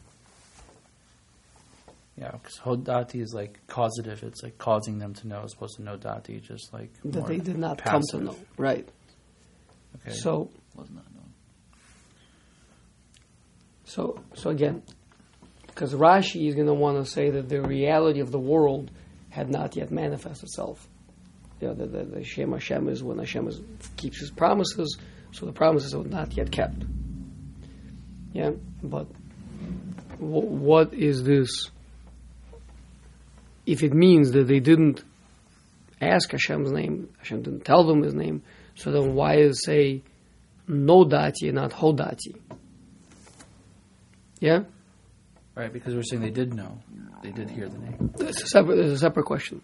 Yeah, 2.21 2.31
because 2.33 2.59
hodati 2.59 3.19
is 3.19 3.33
like 3.33 3.59
causative. 3.65 4.21
It's 4.21 4.43
like 4.43 4.59
causing 4.59 4.99
them 4.99 5.15
to 5.15 5.27
know, 5.27 5.41
as 5.43 5.53
opposed 5.53 5.77
to 5.77 5.81
no 5.83 5.97
dati, 5.97 6.39
just 6.39 6.71
like 6.71 6.91
that 7.03 7.15
more 7.19 7.27
they 7.27 7.37
did 7.39 7.57
not 7.57 7.83
come 7.83 8.03
to 8.11 8.19
know. 8.19 8.35
Right. 8.57 8.87
Okay. 9.95 10.15
So, 10.15 10.51
Was 10.75 10.91
not 10.91 11.03
known. 11.15 11.31
so, 13.85 14.21
so 14.35 14.51
again, 14.51 14.83
because 15.65 15.95
Rashi 15.95 16.47
is 16.47 16.53
going 16.53 16.67
to 16.67 16.75
want 16.75 17.03
to 17.03 17.11
say 17.11 17.31
that 17.31 17.49
the 17.49 17.61
reality 17.61 18.19
of 18.19 18.31
the 18.31 18.39
world 18.39 18.91
had 19.29 19.49
not 19.49 19.75
yet 19.75 19.89
manifested 19.91 20.43
itself. 20.43 20.87
You 21.59 21.69
know, 21.69 21.73
the, 21.73 21.87
the, 21.87 22.03
the 22.03 22.23
Shem 22.23 22.51
Hashem 22.51 22.87
is 22.87 23.03
when 23.03 23.17
Hashem 23.17 23.47
is, 23.47 23.61
keeps 23.97 24.19
his 24.19 24.29
promises, 24.29 24.97
so 25.31 25.45
the 25.47 25.51
promises 25.53 25.95
are 25.95 26.03
not 26.03 26.37
yet 26.37 26.51
kept. 26.51 26.83
Yeah, 28.33 28.51
but 28.83 29.07
w- 30.19 30.45
what 30.47 30.93
is 30.93 31.23
this? 31.23 31.69
If 33.65 33.83
it 33.83 33.93
means 33.93 34.31
that 34.31 34.47
they 34.47 34.59
didn't 34.59 35.03
ask 36.01 36.31
Hashem's 36.31 36.71
name, 36.71 37.09
Hashem 37.19 37.43
didn't 37.43 37.65
tell 37.65 37.83
them 37.83 38.01
his 38.01 38.13
name, 38.13 38.43
so 38.75 38.91
then 38.91 39.13
why 39.13 39.35
is 39.35 39.63
say 39.63 40.01
no 40.67 41.05
dati 41.05 41.43
and 41.43 41.55
not 41.55 41.71
hodati? 41.71 42.35
Yeah, 44.39 44.63
right, 45.53 45.71
because 45.71 45.93
we're 45.93 46.01
saying 46.03 46.23
they 46.23 46.31
did 46.31 46.53
know, 46.53 46.79
they 47.21 47.31
did 47.31 47.49
hear 47.51 47.69
the 47.69 47.77
name. 47.77 48.13
it's 48.19 48.41
a 48.41 48.47
separate. 48.47 48.79
It's 48.79 48.93
a 48.93 48.97
separate 48.97 49.25
question. 49.25 49.61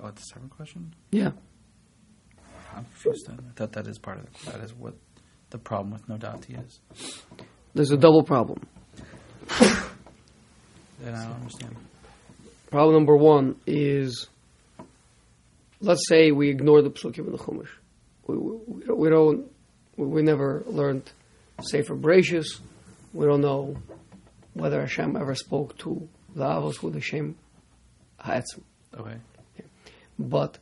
Oh, 0.00 0.08
it's 0.08 0.22
a 0.22 0.34
separate 0.34 0.50
question. 0.50 0.94
Yeah, 1.10 1.32
I'm 2.76 2.84
confused. 2.84 3.26
Then. 3.26 3.40
I 3.48 3.52
thought 3.54 3.72
that 3.72 3.88
is 3.88 3.98
part 3.98 4.18
of 4.18 4.24
it. 4.24 4.34
That 4.52 4.60
is 4.60 4.72
what 4.72 4.94
the 5.50 5.58
problem 5.58 5.92
with 5.92 6.08
no 6.08 6.16
dati 6.16 6.64
is. 6.64 6.80
there's 7.74 7.90
a 7.90 7.96
double 7.96 8.22
problem. 8.22 8.60
Then 11.00 11.14
I 11.14 11.24
don't 11.24 11.34
understand. 11.34 11.76
Problem 12.76 12.94
number 12.94 13.16
one 13.16 13.56
is 13.66 14.28
let's 15.80 16.06
say 16.10 16.30
we 16.30 16.50
ignore 16.50 16.82
the 16.82 16.90
psukim 16.90 17.20
in 17.20 17.32
the 17.32 17.38
Chumash. 17.38 17.70
We, 18.26 18.36
we, 18.36 18.94
we 18.94 19.08
don't, 19.08 19.50
we, 19.96 20.06
we, 20.06 20.20
never 20.20 20.62
learned 20.66 21.10
Sefer 21.62 21.96
Bereshis. 21.96 22.60
We 23.14 23.24
don't 23.24 23.40
know 23.40 23.78
whether 24.52 24.82
Hashem 24.82 25.16
ever 25.16 25.34
spoke 25.34 25.78
to 25.78 26.06
the 26.34 26.44
Avos 26.44 26.82
with 26.82 26.92
Hashem 26.92 27.36
Ha'etzim. 28.18 28.60
Okay. 28.94 29.16
But 30.18 30.58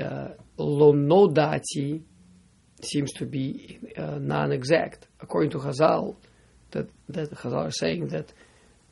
uh, 0.00 0.30
lo 0.56 0.94
nodati 0.94 2.00
seems 2.82 3.12
to 3.12 3.24
be 3.24 3.78
uh, 3.96 4.18
non-exact. 4.18 5.06
According 5.20 5.50
to 5.50 5.58
Chazal, 5.58 6.16
that, 6.72 6.88
that 7.10 7.30
Chazal 7.30 7.68
are 7.68 7.70
saying 7.70 8.08
that 8.08 8.32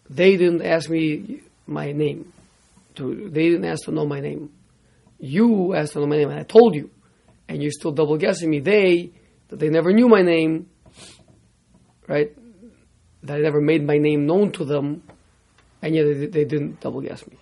they 0.08 0.36
didn't 0.36 0.62
ask 0.62 0.88
me 0.88 1.40
my 1.66 1.90
name. 1.90 2.32
To, 2.96 3.28
they 3.28 3.48
didn't 3.50 3.64
ask 3.64 3.84
to 3.84 3.92
know 3.92 4.06
my 4.06 4.20
name. 4.20 4.50
You 5.18 5.74
asked 5.74 5.94
to 5.94 6.00
know 6.00 6.06
my 6.06 6.16
name, 6.16 6.30
and 6.30 6.38
I 6.38 6.44
told 6.44 6.74
you. 6.74 6.90
And 7.48 7.62
you're 7.62 7.72
still 7.72 7.92
double 7.92 8.16
guessing 8.16 8.48
me. 8.48 8.60
They, 8.60 9.12
that 9.48 9.58
they 9.58 9.68
never 9.68 9.92
knew 9.92 10.08
my 10.08 10.22
name, 10.22 10.68
right? 12.08 12.32
That 13.22 13.36
I 13.36 13.40
never 13.40 13.60
made 13.60 13.84
my 13.84 13.98
name 13.98 14.26
known 14.26 14.52
to 14.52 14.64
them, 14.64 15.02
and 15.82 15.94
yet 15.94 16.04
they, 16.04 16.26
they 16.26 16.44
didn't 16.44 16.80
double 16.80 17.00
guess 17.00 17.26
me. 17.26 17.36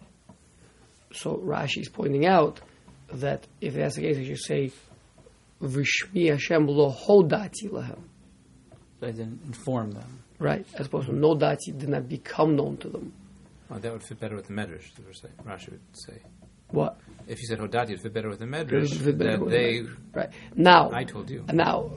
So 1.12 1.37
Rashi 1.37 1.83
is 1.83 1.88
pointing 1.88 2.27
out 2.27 2.61
that 3.12 3.47
if 3.61 3.75
that's 3.75 3.97
the 3.97 4.03
case, 4.03 4.19
you 4.19 4.35
should 4.37 4.45
say, 4.45 4.73
Vishmi 5.61 6.31
Hashem 6.31 6.67
lo 6.67 6.93
hodati 6.93 7.69
lahem. 7.71 8.01
I 9.01 9.07
didn't 9.07 9.41
inform 9.47 9.93
them. 9.93 10.23
Right, 10.38 10.67
as 10.75 10.87
opposed 10.87 11.07
to 11.07 11.15
no 11.15 11.37
dati 11.37 11.77
did 11.79 11.88
not 11.88 12.09
become 12.09 12.57
known 12.57 12.77
to 12.79 12.88
them. 12.88 13.12
Oh, 13.74 13.78
that 13.78 13.90
would 13.92 14.02
fit 14.02 14.20
better 14.20 14.37
with 14.37 14.48
the 14.48 14.52
Medrash. 14.52 14.90
Rashi 15.46 15.70
would 15.70 15.80
say. 15.94 16.18
What? 16.70 16.98
If 17.26 17.40
you 17.40 17.46
said 17.46 17.58
Hodati, 17.58 17.85
it'd 17.90 18.00
fit 18.02 18.12
better 18.12 18.28
with 18.28 18.38
the 18.38 18.44
It 18.44 18.50
Medrash. 18.50 18.90
would 18.90 18.90
fit 19.00 19.18
better 19.18 19.30
that 19.32 19.40
with 19.40 19.50
they, 19.52 19.82
Right. 20.12 20.30
Now, 20.54 20.90
I 20.92 21.04
told 21.04 21.30
you. 21.30 21.44
now 21.52 21.90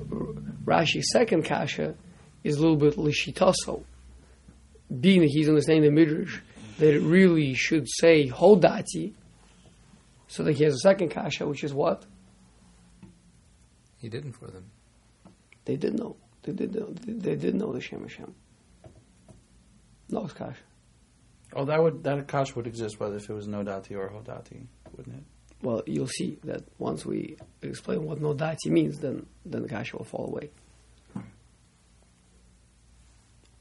Rashi's 0.64 1.10
second 1.12 1.44
kasha 1.44 1.96
is 2.44 2.56
a 2.58 2.62
little 2.62 2.78
bit 2.78 2.96
lishitaso. 2.96 3.84
Being 5.02 5.22
that 5.22 5.30
he's 5.32 5.50
understanding 5.50 5.84
the 5.84 5.92
midrash, 5.92 6.40
that 6.78 6.94
it 6.94 7.02
really 7.02 7.54
should 7.56 7.88
say 7.90 8.30
hodati, 8.30 9.14
so 10.28 10.44
that 10.44 10.54
he 10.56 10.64
has 10.64 10.76
a 10.76 10.80
second 10.80 11.10
kasha, 11.10 11.46
which 11.48 11.64
is 11.64 11.74
what 11.74 12.06
He 13.98 14.08
didn't 14.10 14.34
for 14.34 14.48
them. 14.48 14.66
they 15.66 15.76
did 15.76 15.98
know. 15.98 16.16
They 16.44 16.54
did 16.54 16.76
know. 16.76 16.94
They 17.06 17.36
did 17.36 17.56
know 17.56 17.74
the 17.74 17.82
Shem 17.82 18.02
Hashem. 18.04 18.34
No 20.10 20.28
kasha. 20.28 20.56
Oh, 21.56 21.66
that 21.66 21.82
would 21.82 22.04
that 22.04 22.28
akash 22.28 22.56
would 22.56 22.68
exist 22.68 23.00
whether 23.00 23.16
if 23.16 23.30
it 23.30 23.34
was 23.34 23.48
no 23.48 23.64
dati 23.64 23.92
or 23.92 24.10
hodati, 24.10 24.66
wouldn't 24.96 25.16
it? 25.16 25.24
Well, 25.62 25.82
you'll 25.86 26.08
see 26.08 26.38
that 26.44 26.64
once 26.78 27.06
we 27.06 27.38
explain 27.62 28.04
what 28.04 28.22
no 28.22 28.34
dati 28.34 28.68
means, 28.68 29.00
then 29.00 29.26
then 29.46 29.62
the 29.64 29.70
kasha 29.70 29.98
will 29.98 30.06
fall 30.06 30.28
away. 30.28 30.52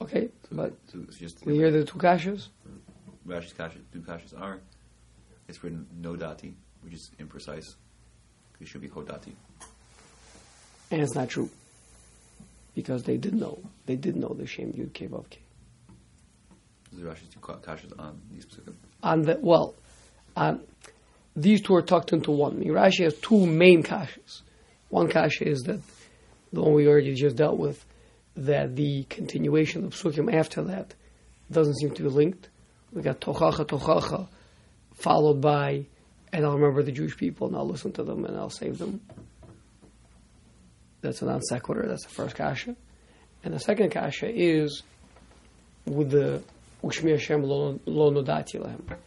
Okay, 0.01 0.29
So, 0.51 0.57
but 0.57 0.75
so 0.93 0.99
just 1.19 1.47
we 1.47 1.55
hear 1.55 1.71
the 1.71 1.85
two 1.85 1.99
kashas. 1.99 2.49
Rashi's 3.27 3.53
kasha, 3.53 3.79
two 3.93 4.01
kashas 4.01 4.39
are. 4.39 4.59
It's 5.49 5.63
written 5.63 5.87
no 5.99 6.15
dati, 6.15 6.53
which 6.83 6.95
is 6.95 7.11
imprecise. 7.21 7.77
It 8.61 8.67
should 8.69 8.81
be 8.83 8.89
hodati. 8.89 9.33
And 10.91 11.01
it's 11.01 11.15
not 11.15 11.29
true. 11.29 11.49
Because 12.75 13.05
they 13.05 13.17
did 13.17 13.35
know. 13.35 13.59
They 13.87 13.97
did 13.97 14.17
know 14.17 14.35
the 14.35 14.47
Shem 14.47 14.73
Yud 14.73 14.93
K 14.93 15.07
Vav 15.07 15.31
K. 15.31 15.39
Two 16.97 17.41
kashas 17.41 17.99
on 17.99 18.21
these. 18.33 18.47
On 19.03 19.23
the, 19.23 19.39
well, 19.41 19.75
on, 20.37 20.61
these 21.37 21.61
two 21.61 21.75
are 21.75 21.83
tucked 21.83 22.13
into 22.13 22.31
one. 22.31 22.63
Rashi 22.63 23.05
has 23.05 23.15
two 23.15 23.47
main 23.47 23.83
kashas. 23.83 24.43
One 24.89 25.09
kasha 25.09 25.49
is 25.49 25.63
that 25.63 25.81
the 26.53 26.63
one 26.63 26.75
we 26.75 26.87
already 26.87 27.15
just 27.15 27.37
dealt 27.37 27.59
with, 27.59 27.85
that 28.37 28.77
the 28.77 29.05
continuation 29.05 29.85
of 29.85 29.95
Psukim 29.95 30.33
after 30.33 30.63
that 30.65 30.95
doesn't 31.51 31.77
seem 31.77 31.91
to 31.95 32.03
be 32.03 32.09
linked. 32.09 32.49
We 32.93 33.03
got 33.03 33.21
Tochacha 33.21 33.67
Tochacha, 33.67 34.29
followed 34.95 35.41
by, 35.41 35.87
and 36.33 36.45
I'll 36.45 36.55
remember 36.55 36.83
the 36.83 36.93
Jewish 36.93 37.17
people 37.17 37.49
and 37.49 37.57
I'll 37.57 37.69
listen 37.69 37.93
to 37.93 38.05
them 38.05 38.25
and 38.25 38.37
I'll 38.37 38.51
save 38.51 38.79
them. 38.79 39.01
That's 41.01 41.21
a 41.23 41.27
non 41.27 41.43
sequitur. 41.43 41.87
That's 41.87 42.05
the 42.05 42.15
first 42.15 42.37
kasha. 42.37 42.77
And 43.43 43.53
the 43.53 43.61
second 43.61 43.91
kasha 43.91 44.31
is 44.33 44.83
with 45.85 46.11
the 46.11 46.43
Ushmi 46.85 47.13
Hashem 47.13 47.43
lo 47.43 47.81
lo 47.87 48.11
nodati 48.13 48.57
lahem, 48.57 48.99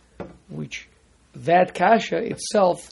which 0.50 0.90
that 1.36 1.74
kasha 1.74 2.18
itself 2.18 2.92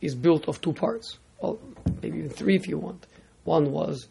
is 0.00 0.14
built 0.14 0.48
of 0.48 0.60
two 0.60 0.72
parts. 0.72 1.18
Well, 1.40 1.58
maybe 2.02 2.18
even 2.18 2.30
three 2.30 2.56
if 2.56 2.68
you 2.68 2.78
want. 2.78 3.06
One 3.44 3.72
was 3.72 4.08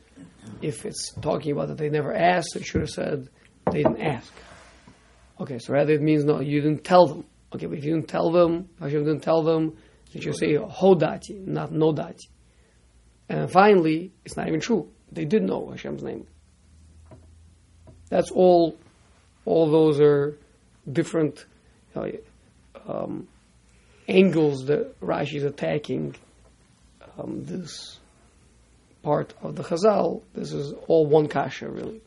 if 0.62 0.86
it's 0.86 1.14
talking 1.22 1.52
about 1.52 1.70
that 1.70 1.78
they 1.78 1.90
never 1.90 2.14
asked, 2.14 2.56
it 2.56 2.66
should 2.66 2.82
have 2.82 2.90
said 2.90 3.30
they 3.72 3.84
didn't 3.84 4.02
ask. 4.02 4.32
Okay, 5.40 5.60
so 5.60 5.74
rather 5.74 5.94
it 5.94 6.02
means 6.02 6.26
no, 6.26 6.42
you 6.42 6.62
didn't 6.62 6.84
tell 6.84 7.08
them. 7.08 7.26
Okay, 7.54 7.66
but 7.66 7.78
if 7.78 7.86
you 7.86 7.94
didn't 7.94 8.10
tell 8.10 8.32
them, 8.32 8.70
Hashem 8.80 9.04
didn't 9.04 9.22
tell 9.24 9.44
them, 9.44 9.78
you 10.12 10.22
should 10.22 10.38
say 10.38 10.54
hodati, 10.56 11.46
not 11.48 11.72
nodati. 11.72 12.28
And 13.30 13.52
finally, 13.52 14.12
it's 14.26 14.38
not 14.38 14.48
even 14.48 14.60
true. 14.60 14.92
They 15.12 15.26
did 15.26 15.44
know 15.44 15.70
Hashem's 15.70 16.04
name. 16.04 16.28
That's 18.10 18.32
all. 18.32 18.78
All 19.46 19.70
those 19.70 20.00
are 20.00 20.38
different 20.92 21.46
know, 21.96 22.12
um, 22.88 23.28
angles 24.08 24.66
that 24.66 25.00
Rashi 25.00 25.36
is 25.36 25.44
attacking 25.44 26.16
um, 27.18 27.44
this 27.46 28.00
part 29.02 29.34
of 29.42 29.56
the 29.56 29.64
Chazal. 29.64 30.22
This 30.34 30.54
is 30.54 30.74
all 30.88 31.06
one 31.06 31.28
kasha, 31.28 31.70
really. 31.70 32.02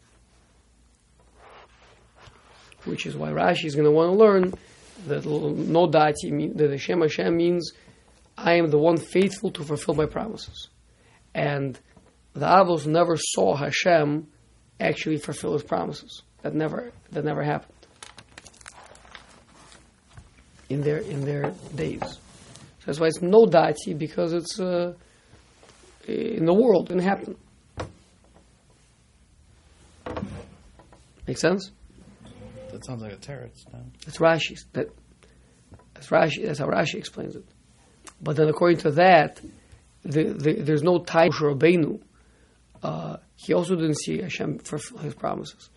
Which 2.85 3.07
is 3.07 3.17
why 3.17 3.31
Rashi 3.31 3.65
is 3.65 3.75
going 3.75 3.87
to 3.87 3.91
want 3.91 4.13
to 4.13 4.19
learn 4.19 4.55
that 5.07 5.27
no 5.27 5.87
dati 5.89 6.57
that 6.57 6.71
Hashem 6.71 7.01
Hashem 7.01 7.37
means 7.37 7.73
I 8.39 8.55
am 8.55 8.71
the 8.71 8.79
one 8.79 8.97
faithful 8.97 9.51
to 9.53 9.65
fulfill 9.65 9.95
my 9.95 10.07
promises 10.07 10.69
and 11.37 11.79
the 12.33 12.47
Avos 12.47 12.87
never 12.87 13.17
saw 13.19 13.55
Hashem 13.55 14.27
actually 14.81 15.19
fulfill 15.19 15.53
his 15.53 15.63
promises. 15.63 16.23
That 16.43 16.55
never 16.55 16.93
that 17.13 17.25
never 17.25 17.43
happened 17.43 17.73
in 20.69 20.83
their 20.83 20.99
in 20.99 21.25
their 21.25 21.53
days. 21.75 22.01
So 22.03 22.87
that's 22.87 23.01
why 23.01 23.07
it's 23.07 23.23
no 23.23 23.47
dati 23.47 23.99
because 23.99 24.33
it's 24.33 24.61
uh, 24.61 24.95
in 26.07 26.45
the 26.45 26.55
world. 26.55 26.89
Didn't 26.89 27.03
happen. 27.03 27.37
Make 31.27 31.39
sense? 31.39 31.73
That 32.71 32.85
sounds 32.85 33.03
like 33.03 33.13
a 33.13 33.17
teretz. 33.17 33.65
No? 33.73 33.81
That's 34.05 34.19
Rashi. 34.19 34.57
That 34.73 34.89
that's 35.95 36.09
Rashi. 36.09 36.47
That's 36.47 36.59
how 36.59 36.67
Rashi 36.67 36.95
explains 36.95 37.35
it. 37.35 37.45
But 38.21 38.37
then, 38.37 38.49
according 38.49 38.79
to 38.79 38.93
that, 38.93 39.41
the, 40.03 40.25
the, 40.25 40.53
there's 40.63 40.83
no 40.83 40.99
time 40.99 41.33
for 41.33 41.55
Rabbeinu. 41.55 42.01
Uh, 42.83 43.17
he 43.35 43.53
also 43.53 43.75
didn't 43.75 43.99
see 43.99 44.23
Hashem 44.23 44.59
fulfill 44.61 44.99
his 44.99 45.15
promises. 45.15 45.71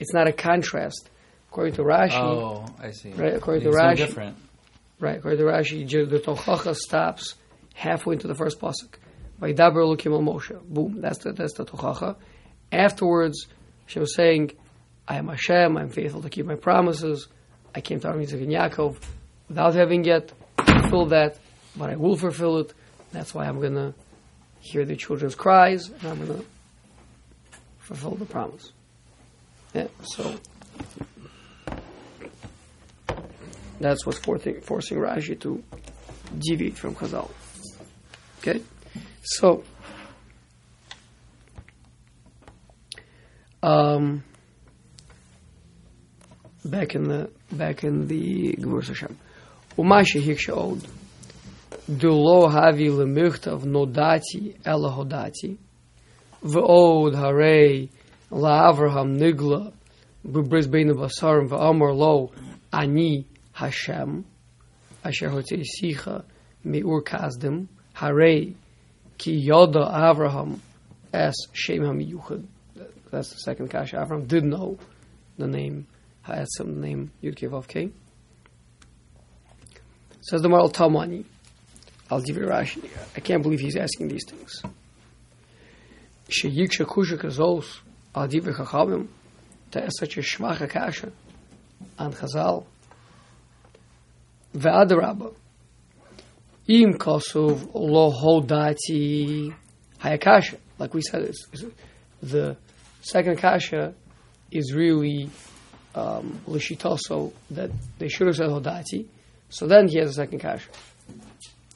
It's 0.00 0.12
not 0.12 0.26
a 0.26 0.32
contrast. 0.32 1.08
According 1.50 1.74
to 1.74 1.82
Rashi, 1.82 2.12
Oh, 2.14 2.66
I 2.80 2.90
see. 2.90 3.10
Right, 3.12 3.34
according 3.34 3.62
to 3.62 3.68
It's 3.68 3.76
no 3.78 3.82
Rashi. 3.84 3.96
different. 3.96 4.36
right? 4.98 5.18
According 5.18 5.38
to 5.38 5.44
Rashi, 5.44 5.88
the 6.10 6.18
Tochacha 6.18 6.74
stops 6.74 7.34
halfway 7.74 8.14
into 8.14 8.26
the 8.26 8.34
first 8.34 8.60
pasuk. 8.60 8.94
Vaydaber 9.40 9.76
Elokim 9.84 10.12
al 10.12 10.20
Moshe. 10.20 10.60
Boom. 10.68 11.00
That's 11.00 11.18
the 11.18 11.32
that's 11.32 11.54
the 11.54 11.64
Tochacha. 11.64 12.16
Afterwards, 12.72 13.46
she 13.86 13.98
was 14.00 14.14
saying, 14.14 14.52
"I 15.06 15.16
am 15.16 15.28
Hashem. 15.28 15.76
I'm 15.76 15.90
faithful 15.90 16.22
to 16.22 16.28
keep 16.30 16.46
my 16.46 16.54
promises. 16.56 17.28
I 17.74 17.80
came 17.80 18.00
to 18.00 18.08
Aram 18.08 18.20
Yitzchak 18.20 18.42
and 18.42 18.52
Yaakov 18.52 18.96
without 19.48 19.74
having 19.74 20.04
yet 20.04 20.32
fulfilled 20.58 21.10
that, 21.10 21.38
but 21.76 21.90
I 21.90 21.96
will 21.96 22.16
fulfill 22.16 22.58
it. 22.58 22.72
That's 23.12 23.32
why 23.34 23.46
I'm 23.46 23.60
gonna 23.60 23.94
hear 24.60 24.84
the 24.84 24.96
children's 24.96 25.34
cries 25.34 25.88
and 25.90 26.04
I'm 26.04 26.26
gonna 26.26 26.42
fulfill 27.78 28.14
the 28.16 28.24
promise." 28.26 28.72
Yeah. 29.74 29.88
So. 30.02 30.34
That's 33.80 34.06
what's 34.06 34.18
forcing, 34.18 34.60
forcing 34.60 34.98
Rashi 34.98 35.38
to 35.40 35.62
deviate 36.38 36.78
from 36.78 36.94
Chazal. 36.94 37.30
Okay, 38.38 38.62
so 39.22 39.64
um, 43.62 44.22
back 46.64 46.94
in 46.94 47.04
the 47.04 47.30
back 47.50 47.84
in 47.84 48.06
the 48.06 48.52
Gemara 48.52 48.84
Hashem, 48.84 49.18
Umashi 49.76 50.22
hiksha 50.22 50.56
od 50.56 50.86
dulo 51.90 52.50
havi 52.50 52.90
lemirtav 52.90 53.64
nodati 53.64 54.56
ela 54.64 54.90
hodati 54.92 55.58
ve'od 56.42 57.14
harei 57.14 57.90
la 58.30 58.72
Avraham 58.72 59.18
nigla 59.18 59.72
b'bris 60.26 60.70
bein 60.70 60.88
basarim 60.88 61.48
ve'amar 61.48 61.96
lo 61.96 62.32
ani 62.72 63.26
Hashem, 63.52 64.24
asher 65.04 65.28
hotzei 65.28 65.64
sicha 65.64 66.24
Me'ur 66.64 67.02
Kasdim, 67.02 67.68
Hare 67.92 68.54
Ki 69.18 69.48
Yoda 69.48 69.92
Avraham 69.92 70.58
Es 71.12 71.34
Shem 71.52 71.82
HaMiyuchad. 71.82 72.44
That's 73.10 73.30
the 73.30 73.38
second 73.38 73.68
kasha. 73.68 73.96
Avraham 73.96 74.26
did 74.26 74.44
know 74.44 74.78
the 75.38 75.46
name 75.46 75.86
Ha'etzim, 76.22 76.74
the 76.74 76.80
name 76.80 77.12
Yud 77.22 77.36
Kei 77.36 77.46
Vav 77.46 77.68
Kei. 77.68 77.90
Says 80.22 80.42
the 80.42 80.48
Maharal 80.48 80.72
Talmani. 80.72 81.24
I'll 82.10 82.20
give 82.20 82.36
you 82.36 82.44
Rashi. 82.44 82.88
I 83.16 83.20
can't 83.20 83.42
believe 83.42 83.60
he's 83.60 83.76
asking 83.76 84.08
these 84.08 84.24
things. 84.28 84.62
Sheyiksha 86.28 86.86
kusha 86.86 87.18
kazos 87.18 87.80
al 88.14 88.28
divrei 88.28 88.54
chachamim 88.54 89.08
to 89.70 89.82
ask 89.82 89.98
such 89.98 90.16
a 90.16 90.20
shvacha 90.20 90.68
kasha 90.68 91.12
on 91.98 92.12
Chazal. 92.12 92.64
Ve'adarabba. 94.56 95.34
Im 96.68 96.94
kosov 96.94 97.74
lo 97.74 98.10
hodati 98.10 99.54
hayakasha. 100.00 100.58
Like 100.78 100.94
we 100.94 101.02
said, 101.02 101.22
it's, 101.22 101.46
it's, 101.52 101.64
the 102.22 102.56
second 103.02 103.38
kasha 103.38 103.94
is 104.50 104.72
really 104.72 105.28
um, 105.94 106.40
lishitoso 106.46 107.32
that 107.50 107.70
they 107.98 108.08
should 108.08 108.26
have 108.28 108.36
said 108.36 108.48
hodati. 108.48 109.06
So 109.48 109.66
then 109.66 109.88
he 109.88 109.98
has 109.98 110.10
a 110.10 110.14
second 110.14 110.38
kasha 110.38 110.70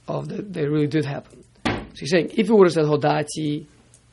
of 0.07 0.29
that 0.29 0.53
they 0.53 0.67
really 0.67 0.87
did 0.87 1.05
happen. 1.05 1.45
So 1.65 2.01
he's 2.01 2.11
saying 2.11 2.31
if 2.37 2.49
it 2.49 2.53
would 2.53 2.67
have 2.69 2.75
said 2.75 2.85
hodati, 2.85 3.67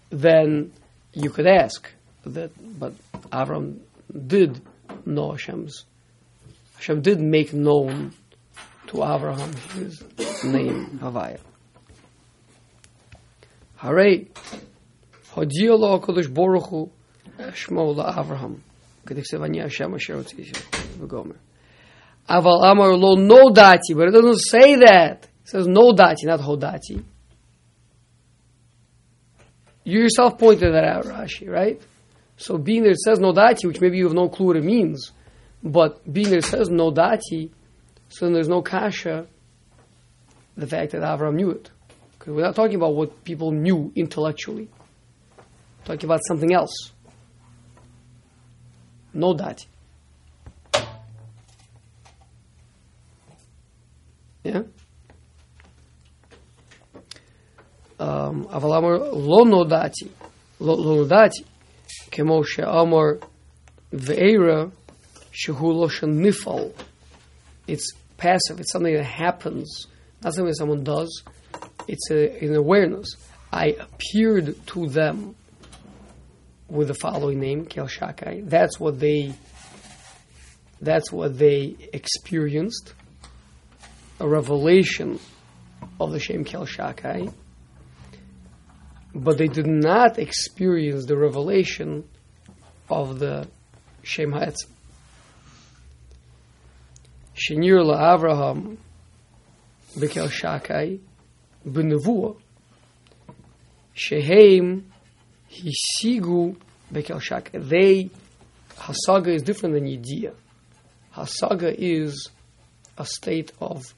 then 0.09 0.73
you 1.13 1.29
could 1.29 1.47
ask 1.47 1.89
that. 2.24 2.50
But 2.78 2.94
Avram 3.30 3.78
did 4.26 4.60
know 5.06 5.32
Hashem's. 5.32 5.84
Hashem 6.76 7.02
did 7.02 7.20
make 7.20 7.52
known 7.52 8.12
to 8.88 8.94
Avraham 8.96 9.54
his 9.72 10.02
name 10.44 10.98
Havaya. 11.02 11.40
Hare 13.76 14.26
הודיע 15.34 15.70
לו 15.70 15.94
הקדוש 15.94 16.26
ברוך 16.26 16.66
הוא 16.66 16.88
שמו 17.54 17.94
לאברהם, 17.96 18.54
כדכתב 19.06 19.42
אני 19.42 19.62
השם 19.62 19.94
אשר 19.94 20.14
הוצאתי 20.14 20.50
וגומר. 20.98 21.34
אבל 22.28 22.50
אמר 22.70 22.90
לו 22.90 23.16
no 23.28 23.54
dati, 23.54 23.94
but 23.94 24.08
it 24.08 24.12
doesn't 24.12 24.40
say 24.50 24.76
that. 24.76 25.26
It 25.44 25.48
says 25.48 25.66
no 25.66 25.92
dati, 25.92 26.24
not 26.24 26.40
hodati. 26.40 27.02
You 29.84 30.00
yourself 30.00 30.38
pointed 30.38 30.72
that 30.74 30.84
out, 30.84 31.04
Rashi, 31.04 31.48
right? 31.48 31.80
So 32.37 32.57
being 32.57 32.83
there 32.83 32.93
says 32.95 33.19
nodati, 33.19 33.65
which 33.65 33.79
maybe 33.79 33.97
you 33.97 34.05
have 34.05 34.13
no 34.13 34.29
clue 34.29 34.47
what 34.47 34.57
it 34.57 34.63
means, 34.63 35.11
but 35.63 36.11
being 36.11 36.29
there 36.29 36.41
says 36.41 36.69
nodati, 36.69 37.49
so 38.09 38.25
then 38.25 38.33
there's 38.33 38.49
no 38.49 38.61
kasha, 38.61 39.27
the 40.55 40.67
fact 40.67 40.91
that 40.91 41.01
Avram 41.01 41.35
knew 41.35 41.51
it. 41.51 41.69
Because 42.17 42.33
we're 42.33 42.43
not 42.43 42.55
talking 42.55 42.75
about 42.75 42.95
what 42.95 43.23
people 43.23 43.51
knew 43.51 43.91
intellectually. 43.95 44.69
We're 45.37 45.85
talking 45.85 46.05
about 46.07 46.21
something 46.27 46.53
else. 46.53 46.91
No 49.13 49.33
dati. 49.33 49.65
Yeah? 54.43 54.63
Um, 57.97 58.47
lo 58.51 59.43
no 59.43 59.63
dati, 59.65 60.09
Lo, 60.59 60.73
lo 60.75 61.07
dati. 61.07 61.43
כמו 62.14 62.44
שאמר 62.44 63.26
ואירא 63.92 64.64
שהוא 65.32 65.82
לא 65.82 65.88
שנפעל. 65.88 66.68
It's 67.68 67.92
passive, 68.18 68.60
it's 68.60 68.72
something 68.72 68.94
that 68.94 69.04
happens, 69.04 69.86
not 70.22 70.34
something 70.34 70.46
that 70.46 70.56
someone 70.56 70.82
does. 70.82 71.22
It's 71.86 72.10
a, 72.10 72.44
an 72.44 72.54
awareness. 72.54 73.08
I 73.52 73.76
appeared 73.86 74.54
to 74.68 74.88
them 74.88 75.34
with 76.68 76.88
the 76.88 76.94
following 76.94 77.40
name, 77.40 77.66
Kel 77.66 77.86
Shakai. 77.86 78.48
That's 78.48 78.78
what 78.78 79.00
they 79.00 79.34
that's 80.80 81.12
what 81.12 81.38
they 81.38 81.76
experienced. 81.92 82.94
A 84.18 84.28
revelation 84.28 85.18
of 86.00 86.12
the 86.12 86.20
Shem 86.20 86.44
Kel 86.44 86.66
Shakai. 86.66 87.32
But 89.17 89.37
they 89.37 89.47
did 89.47 89.65
not 89.65 90.19
experience 90.19 91.05
the 91.05 91.17
revelation 91.17 92.03
of 92.89 93.19
the 93.19 93.47
Shem 94.03 94.33
Ha'etzim. 94.33 94.69
Shenir 97.33 97.81
Avraham 97.83 98.77
Bekel 99.97 100.29
Shakai 100.29 100.99
B'nevuah 101.65 102.35
Sheheim 103.95 104.83
Hisigu 105.49 106.57
Bekel 106.91 107.21
Shakai. 107.21 107.69
They, 107.69 108.09
Hasaga 108.75 109.27
is 109.27 109.43
different 109.43 109.75
than 109.75 109.85
Yediyah. 109.85 110.33
Hasaga 111.15 111.73
is 111.73 112.29
a 112.97 113.05
state 113.05 113.53
of 113.61 113.93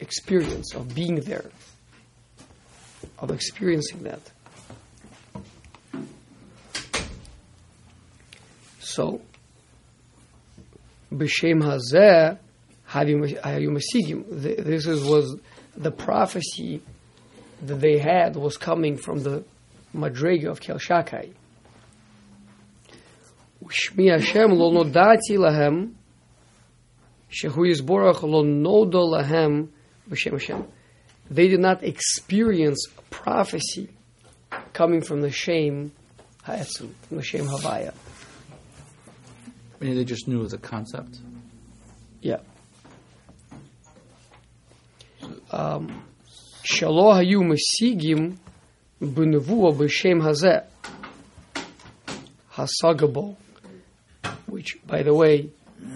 experience, 0.00 0.74
of 0.74 0.92
being 0.94 1.20
there, 1.20 1.44
of 3.18 3.30
experiencing 3.30 4.02
that. 4.04 4.20
So, 8.80 9.20
B'Shem 11.12 11.62
Hazeh 11.62 12.38
Hayu 12.88 13.40
Masigim. 13.42 14.24
This 14.30 14.86
is, 14.86 15.02
was 15.04 15.36
the 15.76 15.90
prophecy 15.90 16.82
that 17.62 17.76
they 17.76 17.98
had 17.98 18.36
was 18.36 18.56
coming 18.56 18.96
from 18.96 19.22
the 19.22 19.44
Madrega 19.94 20.50
of 20.50 20.60
Kel 20.60 20.78
Shakai. 20.78 21.32
Shmi 23.64 24.10
Hashem 24.10 24.52
lo 24.52 24.72
nodati 24.72 25.36
lahem 25.38 25.94
shehu 27.30 27.66
yisborach 27.66 28.22
lo 28.22 28.42
nodo 28.42 29.02
lahem 29.10 29.68
b'shem 30.08 30.32
Hashem. 30.32 30.64
They 31.30 31.48
did 31.48 31.60
not 31.60 31.82
experience 31.82 32.86
prophecy 33.10 33.88
coming 34.72 35.00
from 35.00 35.20
the 35.22 35.30
Shem 35.30 35.92
Ha'etzim, 36.42 36.90
from 37.08 37.16
the 37.16 37.22
Shem 37.22 37.46
Havaya. 37.46 37.94
I 39.80 39.84
mean, 39.84 39.96
they 39.96 40.04
just 40.04 40.28
knew 40.28 40.46
the 40.46 40.58
concept. 40.58 41.18
Yeah. 42.20 42.40
Um, 45.50 46.04
Shalo 46.64 47.14
hayu 47.14 47.42
mesigim 47.42 48.36
b'nevuah 49.00 49.76
b'shem 49.76 50.22
hazeh 50.22 50.64
hasagabo, 52.54 53.36
which, 54.46 54.78
by 54.86 55.02
the 55.02 55.14
way, 55.14 55.50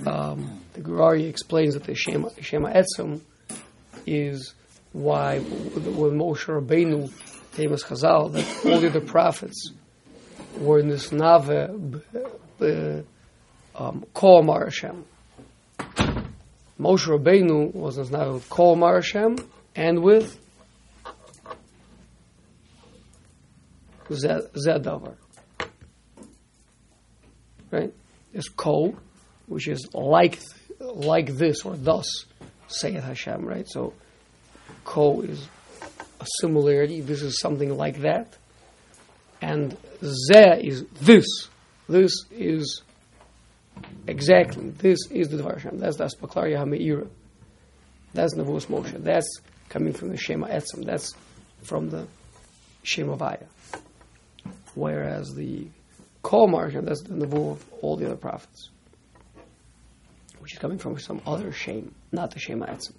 um, 0.07 0.61
the 0.74 0.81
Gur 0.81 0.99
Aryeh 0.99 1.29
explains 1.29 1.74
that 1.74 1.85
the 1.85 1.95
Shema, 1.95 2.31
Shema 2.41 2.72
Etzim 2.72 3.20
is 4.07 4.55
why 4.93 5.41
when 5.41 6.18
Moshe 6.18 6.47
Rabbeinu, 6.47 7.11
famous 7.51 7.84
Chazal, 7.84 8.32
that 8.32 8.72
all 8.72 8.80
the 8.80 9.01
prophets 9.01 9.72
were 10.59 10.78
in 10.78 10.89
this 10.89 11.12
Nave 11.12 12.03
um, 13.74 14.05
Kol 14.14 14.43
Mar 14.43 14.64
Hashem. 14.64 15.05
Moshe 16.80 17.07
Rabbeinu 17.07 17.74
was 17.74 17.97
in 17.97 18.03
this 18.05 18.11
Nave 18.11 18.34
with 18.34 18.49
Kol 18.49 18.76
Mar 18.76 18.97
Hashem 18.97 19.36
and 19.74 20.03
with 20.03 20.39
Zedavar. 24.11 25.14
Right? 27.70 27.93
There's 28.32 28.49
Kol, 28.49 28.97
which 29.47 29.68
is 29.68 29.89
like 29.93 30.39
like 30.80 31.34
this 31.34 31.64
or 31.64 31.76
thus, 31.76 32.24
saith 32.68 33.03
Hashem, 33.03 33.45
right? 33.45 33.68
So 33.68 33.95
Ko 34.89 35.20
is 35.20 35.47
a 36.18 36.26
similarity. 36.41 37.03
This 37.03 37.20
is 37.20 37.39
something 37.41 37.76
like 37.76 38.01
that. 38.01 38.39
And 39.43 39.76
Ze 40.03 40.62
is 40.62 40.86
this. 41.03 41.26
This 41.91 42.24
is 42.30 42.80
exactly. 44.07 44.70
This 44.70 44.99
is 45.11 45.28
the 45.28 45.36
Dvar 45.36 45.61
Hashem. 45.61 45.78
That's 45.78 45.99
the 45.99 46.07
Aspaklaria 46.07 46.57
HaMe'ira. 46.57 47.07
That's 48.14 48.34
Navus 48.34 48.66
Moshe. 48.68 49.05
That's 49.05 49.30
coming 49.68 49.93
from 49.93 50.09
the 50.09 50.16
Shema 50.16 50.49
Etzim. 50.49 50.86
That's 50.86 51.14
from 51.64 51.91
the 51.91 52.07
Shema 52.82 53.16
Vaya. 53.16 53.45
Whereas 54.74 55.34
the 55.34 55.68
Kol 56.22 56.49
Marshem, 56.49 56.86
that's 56.86 57.03
the 57.03 57.14
Navu 57.14 57.53
of 57.53 57.64
all 57.82 57.99
the 57.99 58.07
other 58.07 58.16
prophets. 58.16 58.70
Which 60.39 60.55
is 60.55 60.59
coming 60.59 60.78
from 60.78 60.99
some 60.99 61.20
other 61.26 61.53
Shem, 61.53 61.95
not 62.11 62.30
the 62.30 62.39
Shema 62.39 62.66
Etzim 62.68 62.95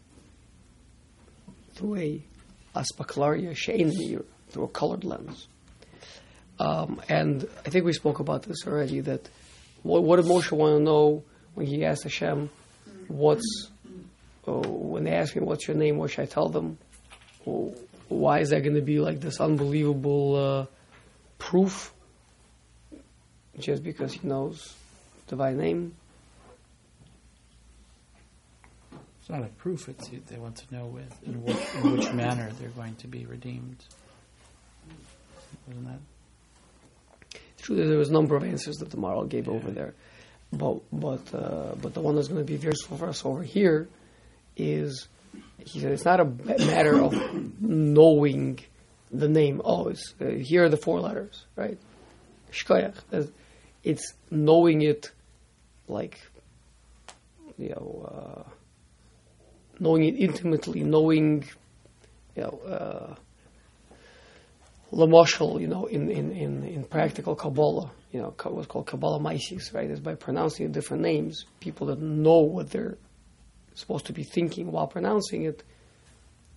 through 1.80 1.96
a 1.96 2.22
aspaklaria 2.76 3.52
shein 3.52 3.96
meir, 3.98 4.26
through 4.50 4.66
a 4.66 4.68
colored 4.68 5.06
lens. 5.06 5.48
Um, 6.60 7.02
and 7.08 7.48
I 7.66 7.70
think 7.70 7.86
we 7.86 7.94
spoke 7.94 8.20
about 8.20 8.44
this 8.44 8.68
already. 8.68 9.00
That 9.00 9.28
what, 9.84 10.04
what 10.04 10.18
did 10.18 10.26
Moshe 10.26 10.52
want 10.52 10.78
to 10.78 10.84
know 10.84 11.24
when 11.56 11.68
he 11.68 11.86
asked 11.86 12.04
Hashem, 12.04 12.50
"What's 13.08 13.70
oh, 14.46 14.60
when 14.60 15.06
they 15.06 15.12
ask 15.12 15.36
me 15.36 15.42
what's 15.42 15.68
your 15.68 15.78
name, 15.78 15.98
what 15.98 16.12
should 16.12 16.24
I 16.24 16.26
tell 16.26 16.50
them? 16.50 16.78
Oh, 17.48 17.74
why 18.10 18.40
is 18.40 18.50
that 18.50 18.62
going 18.62 18.76
to 18.76 18.82
be 18.82 19.00
like 19.00 19.22
this 19.22 19.40
unbelievable 19.40 20.36
uh, 20.36 20.66
proof? 21.38 21.94
Just 23.58 23.84
because 23.84 24.14
he 24.14 24.28
knows 24.28 24.76
divine 25.28 25.58
name? 25.58 25.96
It's 29.30 29.38
not 29.38 29.48
a 29.48 29.52
proof. 29.54 29.88
It's 29.88 30.10
they 30.28 30.38
want 30.38 30.56
to 30.56 30.76
know 30.76 30.88
with 30.88 31.24
in, 31.24 31.44
what, 31.44 31.56
in 31.76 31.92
which 31.92 32.12
manner 32.14 32.50
they're 32.60 32.70
going 32.70 32.96
to 32.96 33.08
be 33.08 33.28
redeemed. 33.28 33.78
Wasn't 35.68 35.86
that? 35.86 37.40
True, 37.60 37.76
there 37.76 38.00
was 38.00 38.10
a 38.10 38.14
number 38.14 38.36
of 38.36 38.44
answers 38.44 38.78
that 38.78 38.90
the 38.90 38.98
Maharal 38.98 39.30
gave 39.30 39.48
over 39.48 39.70
there, 39.70 39.94
but 40.52 40.80
but 40.92 41.32
uh, 41.32 41.76
but 41.80 41.94
the 41.94 42.00
one 42.00 42.16
that's 42.16 42.28
going 42.28 42.44
to 42.44 42.58
be 42.58 42.58
useful 42.58 42.98
for 42.98 43.08
us 43.08 43.24
over 43.24 43.44
here 43.44 43.88
is 44.58 45.08
he 45.60 45.80
said 45.80 45.92
it's 45.92 46.06
not 46.06 46.20
a 46.20 46.26
matter 46.26 47.00
of 47.00 47.14
knowing 47.62 48.60
the 49.12 49.30
name. 49.30 49.62
Oh, 49.64 49.90
it's, 49.90 50.16
uh, 50.20 50.26
here 50.26 50.64
are 50.64 50.70
the 50.70 50.78
four 50.78 51.02
letters, 51.02 51.46
right? 51.56 51.78
Shkoyach. 52.52 52.96
It's 53.84 54.14
knowing 54.32 54.82
it, 54.82 55.12
like 55.88 56.20
you 57.60 57.70
know, 57.70 58.46
uh, 58.48 58.50
knowing 59.80 60.04
it 60.04 60.16
intimately, 60.16 60.84
knowing 60.84 61.46
you 62.36 62.44
know. 62.44 62.60
Uh, 62.66 63.16
Lamoshel, 64.92 65.62
you 65.62 65.68
know, 65.68 65.86
in, 65.86 66.10
in, 66.10 66.32
in, 66.32 66.64
in 66.64 66.84
practical 66.84 67.36
Kabbalah, 67.36 67.92
you 68.12 68.20
know, 68.20 68.34
what's 68.46 68.68
called 68.68 68.88
Kabbalah 68.88 69.20
Mises, 69.20 69.72
right? 69.74 69.90
Is 69.90 70.00
by 70.00 70.16
pronouncing 70.16 70.72
different 70.72 71.04
names, 71.04 71.46
people 71.60 71.88
that 71.88 72.00
know 72.00 72.40
what 72.40 72.72
they're 72.72 72.98
supposed 73.76 74.08
to 74.08 74.14
be 74.14 74.24
thinking 74.24 74.72
while 74.72 74.88
pronouncing 74.88 75.44
it, 75.44 75.64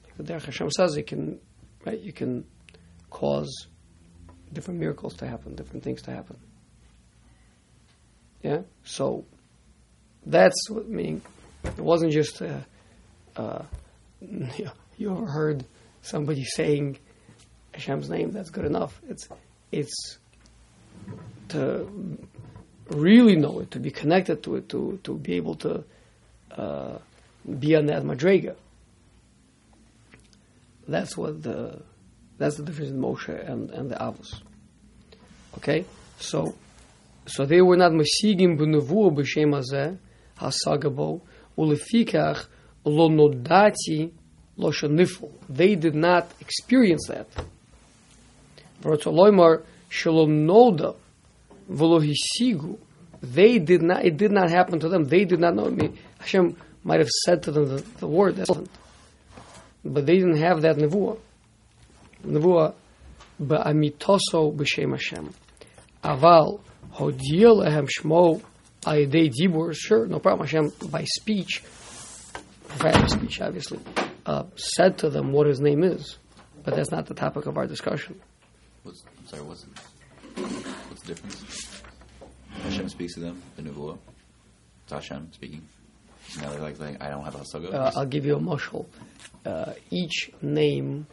like 0.04 0.16
the 0.16 0.32
Derech 0.32 0.44
Hashem 0.44 0.70
says, 0.70 0.96
it 0.96 1.06
can, 1.06 1.38
right, 1.84 2.00
you 2.00 2.12
can 2.12 2.46
cause 3.10 3.66
different 4.52 4.80
miracles 4.80 5.14
to 5.16 5.26
happen, 5.26 5.54
different 5.54 5.82
things 5.82 6.00
to 6.02 6.10
happen. 6.10 6.38
Yeah? 8.42 8.62
So, 8.84 9.26
that's 10.24 10.70
what 10.70 10.84
I 10.84 10.88
mean. 10.88 11.20
It 11.64 11.78
wasn't 11.78 12.12
just, 12.12 12.40
uh, 13.36 13.62
you, 14.20 15.10
ever 15.10 15.26
heard 15.26 15.64
somebody 16.02 16.44
saying, 16.44 16.98
Hashem's 17.74 18.08
name, 18.08 18.32
that's 18.32 18.50
good 18.50 18.64
enough. 18.64 19.00
It's 19.08 19.28
it's 19.70 20.18
to 21.48 22.18
really 22.90 23.36
know 23.36 23.60
it, 23.60 23.70
to 23.70 23.80
be 23.80 23.90
connected 23.90 24.42
to 24.44 24.56
it, 24.56 24.68
to 24.68 25.00
to 25.04 25.14
be 25.16 25.34
able 25.34 25.54
to 25.56 25.84
uh, 26.56 26.98
be 27.58 27.74
on 27.76 27.86
that 27.86 28.02
madrega. 28.02 28.54
That's 30.86 31.16
what 31.16 31.42
the 31.42 31.80
that's 32.38 32.56
the 32.56 32.64
difference 32.64 32.90
in 32.90 33.00
Moshe 33.00 33.50
and, 33.50 33.70
and 33.70 33.90
the 33.90 33.94
Avos. 33.96 34.40
Okay, 35.56 35.84
so 36.18 36.54
so 37.26 37.46
they 37.46 37.62
were 37.62 37.76
not 37.76 37.92
masigim 37.92 38.58
b'nevuah 38.58 39.14
b'shem 39.14 39.52
hazeh 39.54 39.96
hasagabo 40.38 41.20
ulefikach 41.56 42.46
lo 42.84 43.08
nodati 43.08 44.10
lo 44.56 44.70
shanifl. 44.70 45.30
They 45.48 45.74
did 45.74 45.94
not 45.94 46.30
experience 46.40 47.06
that. 47.08 47.26
Vrotoloimar 48.82 49.62
shalom 49.88 50.46
noda 50.46 50.96
v'lohisigu. 51.70 52.78
They 53.22 53.58
did 53.58 53.82
not. 53.82 54.04
It 54.04 54.16
did 54.16 54.32
not 54.32 54.50
happen 54.50 54.80
to 54.80 54.88
them. 54.88 55.04
They 55.04 55.24
did 55.24 55.38
not 55.38 55.54
know. 55.54 55.70
Mean, 55.70 55.96
Hashem 56.18 56.56
might 56.82 56.98
have 56.98 57.08
said 57.24 57.44
to 57.44 57.52
them 57.52 57.68
the, 57.68 57.84
the 57.98 58.06
word, 58.08 58.38
relevant. 58.38 58.70
but 59.84 60.06
they 60.06 60.16
didn't 60.16 60.38
have 60.38 60.62
that 60.62 60.76
nevuah. 60.76 61.18
Nevuah 62.26 62.74
ba'amitoso 63.40 64.54
b'shem 64.56 64.90
Hashem. 64.90 65.32
Aval 66.02 66.60
hodiel 66.94 67.64
lehem 67.64 67.88
shmo 67.88 68.42
ayidei 68.82 69.32
dibur. 69.32 69.72
Sure, 69.72 70.06
no 70.06 70.18
problem. 70.18 70.46
Hashem 70.46 70.72
by 70.90 71.04
speech, 71.04 71.62
prophetic 72.78 73.08
speech, 73.10 73.40
obviously, 73.40 73.80
uh, 74.26 74.44
said 74.56 74.98
to 74.98 75.10
them 75.10 75.32
what 75.32 75.46
His 75.46 75.60
name 75.60 75.82
is. 75.82 76.18
But 76.64 76.76
that's 76.76 76.90
not 76.90 77.06
the 77.06 77.14
topic 77.14 77.46
of 77.46 77.56
our 77.56 77.66
discussion. 77.66 78.20
What's, 78.84 79.02
I'm 79.18 79.26
sorry, 79.26 79.42
what's, 79.42 79.66
what's 80.36 81.02
the 81.02 81.08
difference? 81.08 81.82
Hashem 82.62 82.88
speaks 82.88 83.14
to 83.14 83.20
them, 83.20 83.42
the 83.56 83.62
Nebuah. 83.62 83.98
It's 84.84 84.92
Hashem 84.92 85.32
speaking. 85.32 85.62
Now 86.40 86.50
they're 86.50 86.60
like 86.60 86.76
saying, 86.76 86.98
I 87.00 87.08
don't 87.08 87.24
have 87.24 87.34
a 87.34 87.38
hasaga. 87.38 87.74
uh, 87.74 87.90
I'll 87.96 88.06
give 88.06 88.24
you 88.24 88.36
a 88.36 88.40
mushal. 88.40 88.86
Uh, 89.44 89.72
each 89.90 90.30
name 90.40 91.06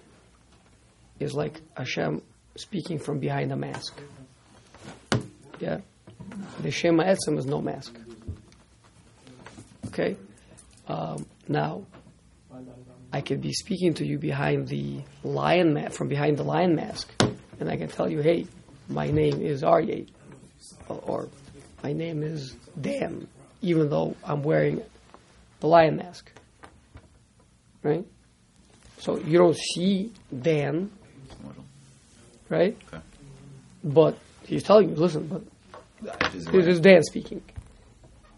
is 1.19 1.33
like 1.33 1.61
Hashem 1.75 2.21
speaking 2.55 2.99
from 2.99 3.19
behind 3.19 3.51
a 3.51 3.55
mask. 3.55 3.99
Yeah? 5.59 5.79
The 6.61 6.69
Shema 6.71 7.03
Etzem 7.05 7.37
is 7.39 7.45
no 7.47 7.59
mask. 7.61 7.97
Okay? 9.87 10.15
Um, 10.89 11.25
now, 11.47 11.85
I 13.13 13.21
could 13.21 13.41
be 13.41 13.53
speaking 13.53 13.93
to 13.95 14.05
you 14.05 14.17
behind 14.17 14.67
the 14.67 15.01
lion 15.23 15.73
ma- 15.75 15.89
from 15.89 16.07
behind 16.09 16.37
the 16.37 16.43
lion 16.43 16.75
mask, 16.75 17.11
and 17.59 17.69
I 17.69 17.77
can 17.77 17.87
tell 17.89 18.09
you, 18.09 18.21
hey, 18.21 18.47
my 18.89 19.09
name 19.11 19.39
is 19.41 19.61
Aryeh, 19.63 20.07
or, 20.89 20.97
or 21.05 21.29
my 21.83 21.93
name 21.93 22.23
is 22.23 22.55
Dan, 22.79 23.27
even 23.61 23.89
though 23.89 24.15
I'm 24.23 24.41
wearing 24.43 24.81
the 25.59 25.67
lion 25.67 25.97
mask. 25.97 26.31
Right? 27.83 28.05
So 28.97 29.17
you 29.19 29.37
don't 29.37 29.55
see 29.57 30.11
Dan, 30.41 30.91
right? 32.49 32.75
Okay. 32.91 33.03
But 33.83 34.17
he's 34.45 34.63
telling 34.63 34.89
you, 34.89 34.95
listen, 34.95 35.27
but 35.27 35.43
This 36.31 36.33
is 36.35 36.45
this 36.45 36.53
what- 36.53 36.67
is 36.67 36.79
Dan 36.79 37.03
speaking. 37.03 37.41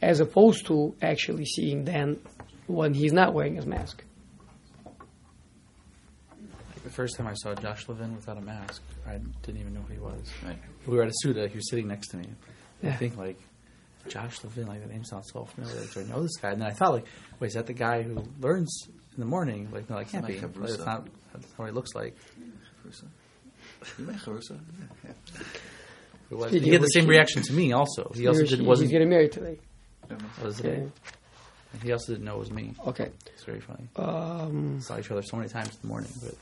As 0.02 0.20
opposed 0.20 0.66
to 0.68 0.96
actually 1.02 1.46
seeing 1.46 1.84
Dan 1.86 2.20
when 2.72 2.94
he's 2.94 3.14
not 3.14 3.34
wearing 3.34 3.56
his 3.56 3.66
mask. 3.66 4.04
The 6.84 6.90
first 6.90 7.16
time 7.16 7.28
I 7.28 7.34
saw 7.36 7.54
Josh 7.54 7.88
Levin 7.88 8.16
without 8.16 8.38
a 8.38 8.42
mask, 8.42 8.82
I 9.08 9.20
didn't 9.44 9.62
even 9.62 9.74
know 9.74 9.82
who 9.82 9.94
he 9.94 10.00
was. 10.00 10.22
Right. 10.46 10.58
We 10.88 10.98
were 10.98 11.04
at 11.04 11.10
a 11.10 11.14
Suda. 11.16 11.48
He 11.48 11.56
was 11.56 11.70
sitting 11.70 11.88
next 11.88 12.08
to 12.10 12.18
me. 12.18 12.26
I 12.84 12.92
think 12.94 13.18
like 13.18 13.40
Josh 14.08 14.44
Levin, 14.44 14.68
like 14.68 14.82
the 14.82 14.92
name 14.92 15.04
sounds 15.04 15.30
so 15.32 15.46
familiar. 15.46 15.80
Do 15.94 16.00
I 16.00 16.04
know 16.06 16.24
this 16.24 16.38
guy? 16.38 16.52
And 16.52 16.62
then 16.62 16.68
I 16.68 16.72
thought 16.74 16.94
like, 16.94 17.06
wait, 17.40 17.50
is 17.50 17.54
that 17.54 17.68
the 17.68 17.74
guy 17.74 18.02
who 18.02 18.24
learns 18.40 18.88
in 18.88 19.20
the 19.20 19.26
morning? 19.26 19.70
Like, 19.72 19.90
no, 19.90 19.98
I 19.98 20.04
can't 20.06 20.26
be. 20.26 20.34
Mike 20.40 20.56
Like, 20.58 20.70
It's 20.72 20.80
not. 20.80 21.08
That's 21.34 21.46
not 21.50 21.60
what 21.60 21.66
he 21.68 21.72
looks 21.72 21.94
like. 21.94 22.16
Charusa. 22.84 23.04
You 24.00 24.06
met 24.06 24.16
Charusa? 24.18 24.60
Yeah. 25.06 25.12
It 26.32 26.36
was- 26.36 26.48
Speaking 26.50 26.68
he 26.68 26.74
had 26.74 26.82
the 26.82 26.88
same 26.88 27.08
reaction 27.08 27.42
to 27.44 27.54
me. 27.54 27.74
Also, 27.74 28.12
he 28.16 28.26
also 28.28 28.40
He's- 28.40 28.50
didn't 28.52 28.66
he's 28.66 28.90
getting 28.90 29.10
married 29.10 29.32
today. 29.32 29.60
Was 30.44 30.62
Yeah. 30.62 30.86
He 31.84 31.92
also 31.92 32.14
didn't 32.14 32.26
know 32.26 32.36
it 32.36 32.40
was 32.40 32.52
me. 32.52 32.74
Okay. 32.86 33.10
It's 33.34 33.44
very 33.44 33.62
funny. 33.62 33.88
Um, 33.96 34.82
Saw 34.82 35.00
each 35.00 35.10
other 35.12 35.22
so 35.22 35.38
many 35.38 35.50
times 35.50 35.70
in 35.70 35.78
the 35.82 35.88
morning, 35.88 36.12
but 36.22 36.36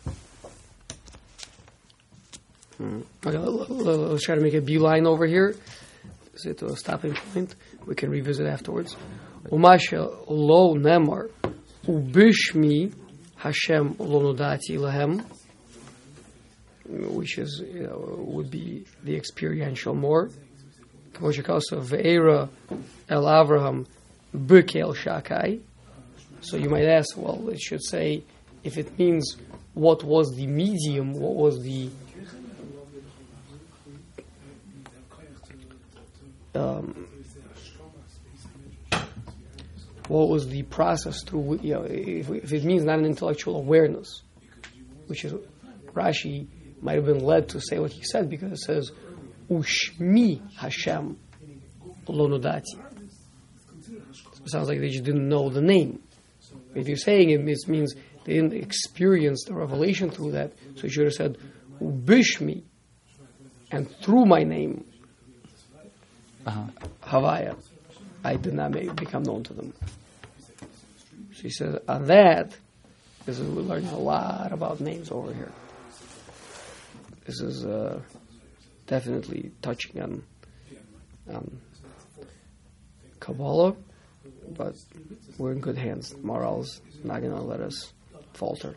okay, 3.27 3.37
let- 3.37 3.69
let- 3.69 3.99
let's 3.99 4.23
try 4.23 4.35
to 4.35 4.41
make 4.41 4.53
a 4.53 4.61
beeline 4.61 5.05
over 5.05 5.25
here. 5.25 5.55
Is 6.33 6.45
it 6.45 6.61
a 6.61 6.75
stopping 6.75 7.13
point? 7.33 7.55
We 7.85 7.95
can 7.95 8.09
revisit 8.09 8.47
afterwards. 8.47 8.95
Umasha 9.51 10.09
lo 10.27 10.75
nemar 10.75 11.29
ubishmi 11.85 12.93
Hashem 13.35 13.95
lo 13.99 14.33
nodati 14.33 14.77
lahem, 14.77 15.23
which 16.87 17.37
is 17.37 17.61
you 17.73 17.83
know, 17.83 18.15
would 18.19 18.49
be 18.49 18.85
the 19.03 19.15
experiential 19.15 19.93
more. 19.95 20.29
Kamoshikasa 21.13 21.81
ve'era 21.83 22.49
el 23.09 23.23
Avraham 23.23 23.85
bekel 24.35 24.95
shakai. 24.95 25.61
So 26.41 26.57
you 26.57 26.69
might 26.69 26.85
ask, 26.85 27.17
well, 27.17 27.49
it 27.49 27.59
should 27.59 27.83
say 27.83 28.23
if 28.63 28.77
it 28.77 28.97
means 28.97 29.35
what 29.73 30.03
was 30.03 30.35
the 30.35 30.47
medium, 30.47 31.13
what 31.13 31.35
was 31.35 31.61
the 31.61 31.89
um, 36.55 37.07
what 40.07 40.27
was 40.27 40.47
the 40.47 40.63
process 40.63 41.23
through 41.23 41.59
you 41.61 41.75
know 41.75 41.83
if, 41.83 42.29
if 42.29 42.51
it 42.51 42.63
means 42.63 42.83
not 42.83 42.99
an 42.99 43.05
intellectual 43.05 43.57
awareness, 43.57 44.23
which 45.07 45.23
is 45.23 45.33
Rashi 45.93 46.47
might 46.81 46.95
have 46.95 47.05
been 47.05 47.23
led 47.23 47.49
to 47.49 47.61
say 47.61 47.79
what 47.79 47.91
he 47.91 48.03
said 48.03 48.29
because 48.29 48.51
it 48.51 48.59
says 48.59 48.91
Ushmi 49.49 50.41
Hashem 50.55 51.17
lo 52.07 52.27
nodati. 52.27 52.63
It 52.73 52.88
sounds 54.49 54.67
like 54.67 54.79
they 54.79 54.89
just 54.89 55.03
didn't 55.03 55.27
know 55.27 55.49
the 55.49 55.61
name. 55.61 56.01
If 56.75 56.87
you're 56.87 56.97
saying 56.97 57.29
it, 57.29 57.47
it 57.47 57.67
means 57.67 57.95
they 58.25 58.33
didn't 58.33 58.53
experience 58.53 59.45
the 59.45 59.53
revelation 59.53 60.11
through 60.11 60.31
that. 60.31 60.53
So 60.75 60.83
you 60.83 60.89
should 60.89 61.05
have 61.05 61.13
said 61.13 61.37
Ubishmi, 61.81 62.63
and 63.71 63.89
through 64.01 64.25
my 64.25 64.43
name 64.43 64.85
uh-huh. 66.45 66.65
Havaya, 67.03 67.55
I 68.23 68.35
did 68.35 68.53
not 68.53 68.71
make, 68.71 68.95
become 68.95 69.23
known 69.23 69.43
to 69.43 69.53
them. 69.53 69.73
So 71.33 71.41
he 71.41 71.49
says, 71.49 71.77
on 71.87 72.05
that, 72.05 72.55
this 73.25 73.39
is, 73.39 73.47
we're 73.47 73.61
learning 73.61 73.89
a 73.89 73.99
lot 73.99 74.51
about 74.51 74.79
names 74.79 75.11
over 75.11 75.33
here. 75.33 75.51
This 77.25 77.41
is 77.41 77.65
uh, 77.65 78.01
definitely 78.87 79.51
touching 79.61 80.01
on, 80.01 80.23
on 81.31 81.59
Kabbalah, 83.19 83.75
but 84.57 84.75
we're 85.37 85.51
in 85.51 85.59
good 85.59 85.77
hands. 85.77 86.15
Maharal's 86.21 86.81
not 87.03 87.21
going 87.21 87.33
to 87.33 87.41
let 87.41 87.61
us 87.61 87.93
falter. 88.33 88.75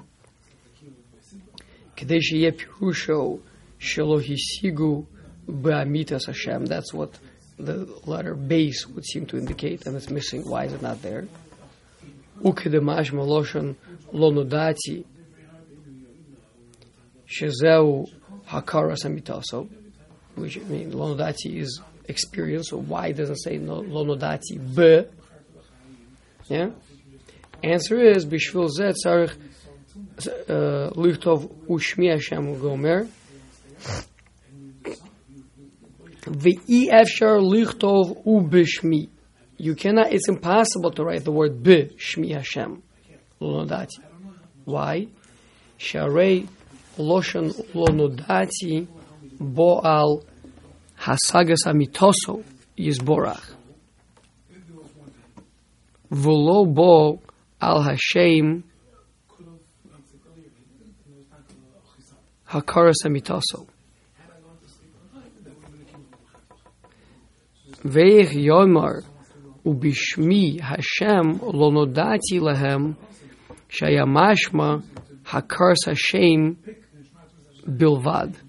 Hashem. 6.27 6.67
That's 6.67 6.93
what 6.93 7.19
the 7.59 7.89
letter 8.07 8.35
base 8.35 8.87
would 8.89 9.05
seem 9.05 9.27
to 9.27 9.39
indicate, 9.39 9.87
and 9.87 9.97
it's 9.97 10.11
missing. 10.11 10.49
Why 10.49 10.65
is 10.65 10.73
it 10.73 10.83
not 10.83 11.03
there? 11.03 11.27
וכדמש 12.45 13.13
מלושן 13.13 13.73
לא 14.13 14.33
נודעתי 14.33 15.03
שזהו 17.27 18.07
which 20.35 20.57
I 20.57 20.61
mean, 20.65 20.93
lonodati 20.93 21.59
is 21.59 21.81
experience, 22.09 22.71
so 22.71 22.79
why 22.79 23.13
doesn't 23.13 23.37
say 23.37 23.59
lonodati 23.59 24.07
נודעתי 24.07 24.59
yeah? 26.53 26.69
Answer 27.65 27.99
is, 27.99 28.27
Bishvil 28.27 28.69
zet 28.69 28.95
sarich 29.03 29.35
uh, 30.51 30.91
Lichtov 30.91 31.51
Ushmi 31.67 32.11
Hashem 32.11 32.61
Gomer. 32.61 33.09
Ve'i 36.25 36.91
Efshar 36.91 37.41
Lichtov 37.41 38.23
Ubishmi. 38.27 39.09
You 39.57 39.75
cannot, 39.75 40.13
it's 40.13 40.29
impossible 40.29 40.91
to 40.91 41.05
write 41.05 41.25
the 41.25 41.33
word 41.33 41.63
bishmi 41.63 42.35
Hashem. 42.35 42.83
Lunodati. 43.41 44.03
Why? 44.67 45.09
Sharei 45.79 46.47
Loshan 46.99 47.51
Lonodati 47.73 48.87
Boal 49.39 50.23
Hasagas 51.01 51.65
Amitoso 51.65 52.45
is 52.77 52.99
Borach. 52.99 53.55
ולא 56.13 56.65
בו 56.75 57.19
על 57.61 57.77
השם 57.91 58.61
הקורס 62.49 63.07
המיתוסו. 63.07 63.67
ואיך 67.85 68.35
יאמר, 68.35 69.13
ובשמי 69.67 70.59
השם 70.63 71.47
לא 71.55 71.71
נודעתי 71.73 72.39
להם, 72.41 72.93
שהיה 73.69 74.05
משמע 74.07 74.77
הקורס 75.27 75.89
השם 75.91 76.69
בלבד. 77.67 78.42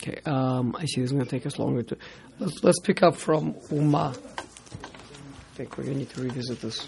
Okay, 0.00 0.20
um, 0.26 0.76
I 0.78 0.84
see 0.84 1.00
this 1.00 1.10
is 1.10 1.12
going 1.12 1.24
to 1.24 1.30
take 1.30 1.44
us 1.44 1.58
longer 1.58 1.82
to. 1.82 1.98
Let's, 2.38 2.62
let's 2.62 2.78
pick 2.80 3.02
up 3.02 3.16
from 3.16 3.56
Uma. 3.72 4.14
I 4.14 5.56
think 5.56 5.76
we're 5.76 5.84
going 5.84 5.94
to 5.94 5.98
need 6.00 6.10
to 6.10 6.22
revisit 6.22 6.60
this. 6.60 6.86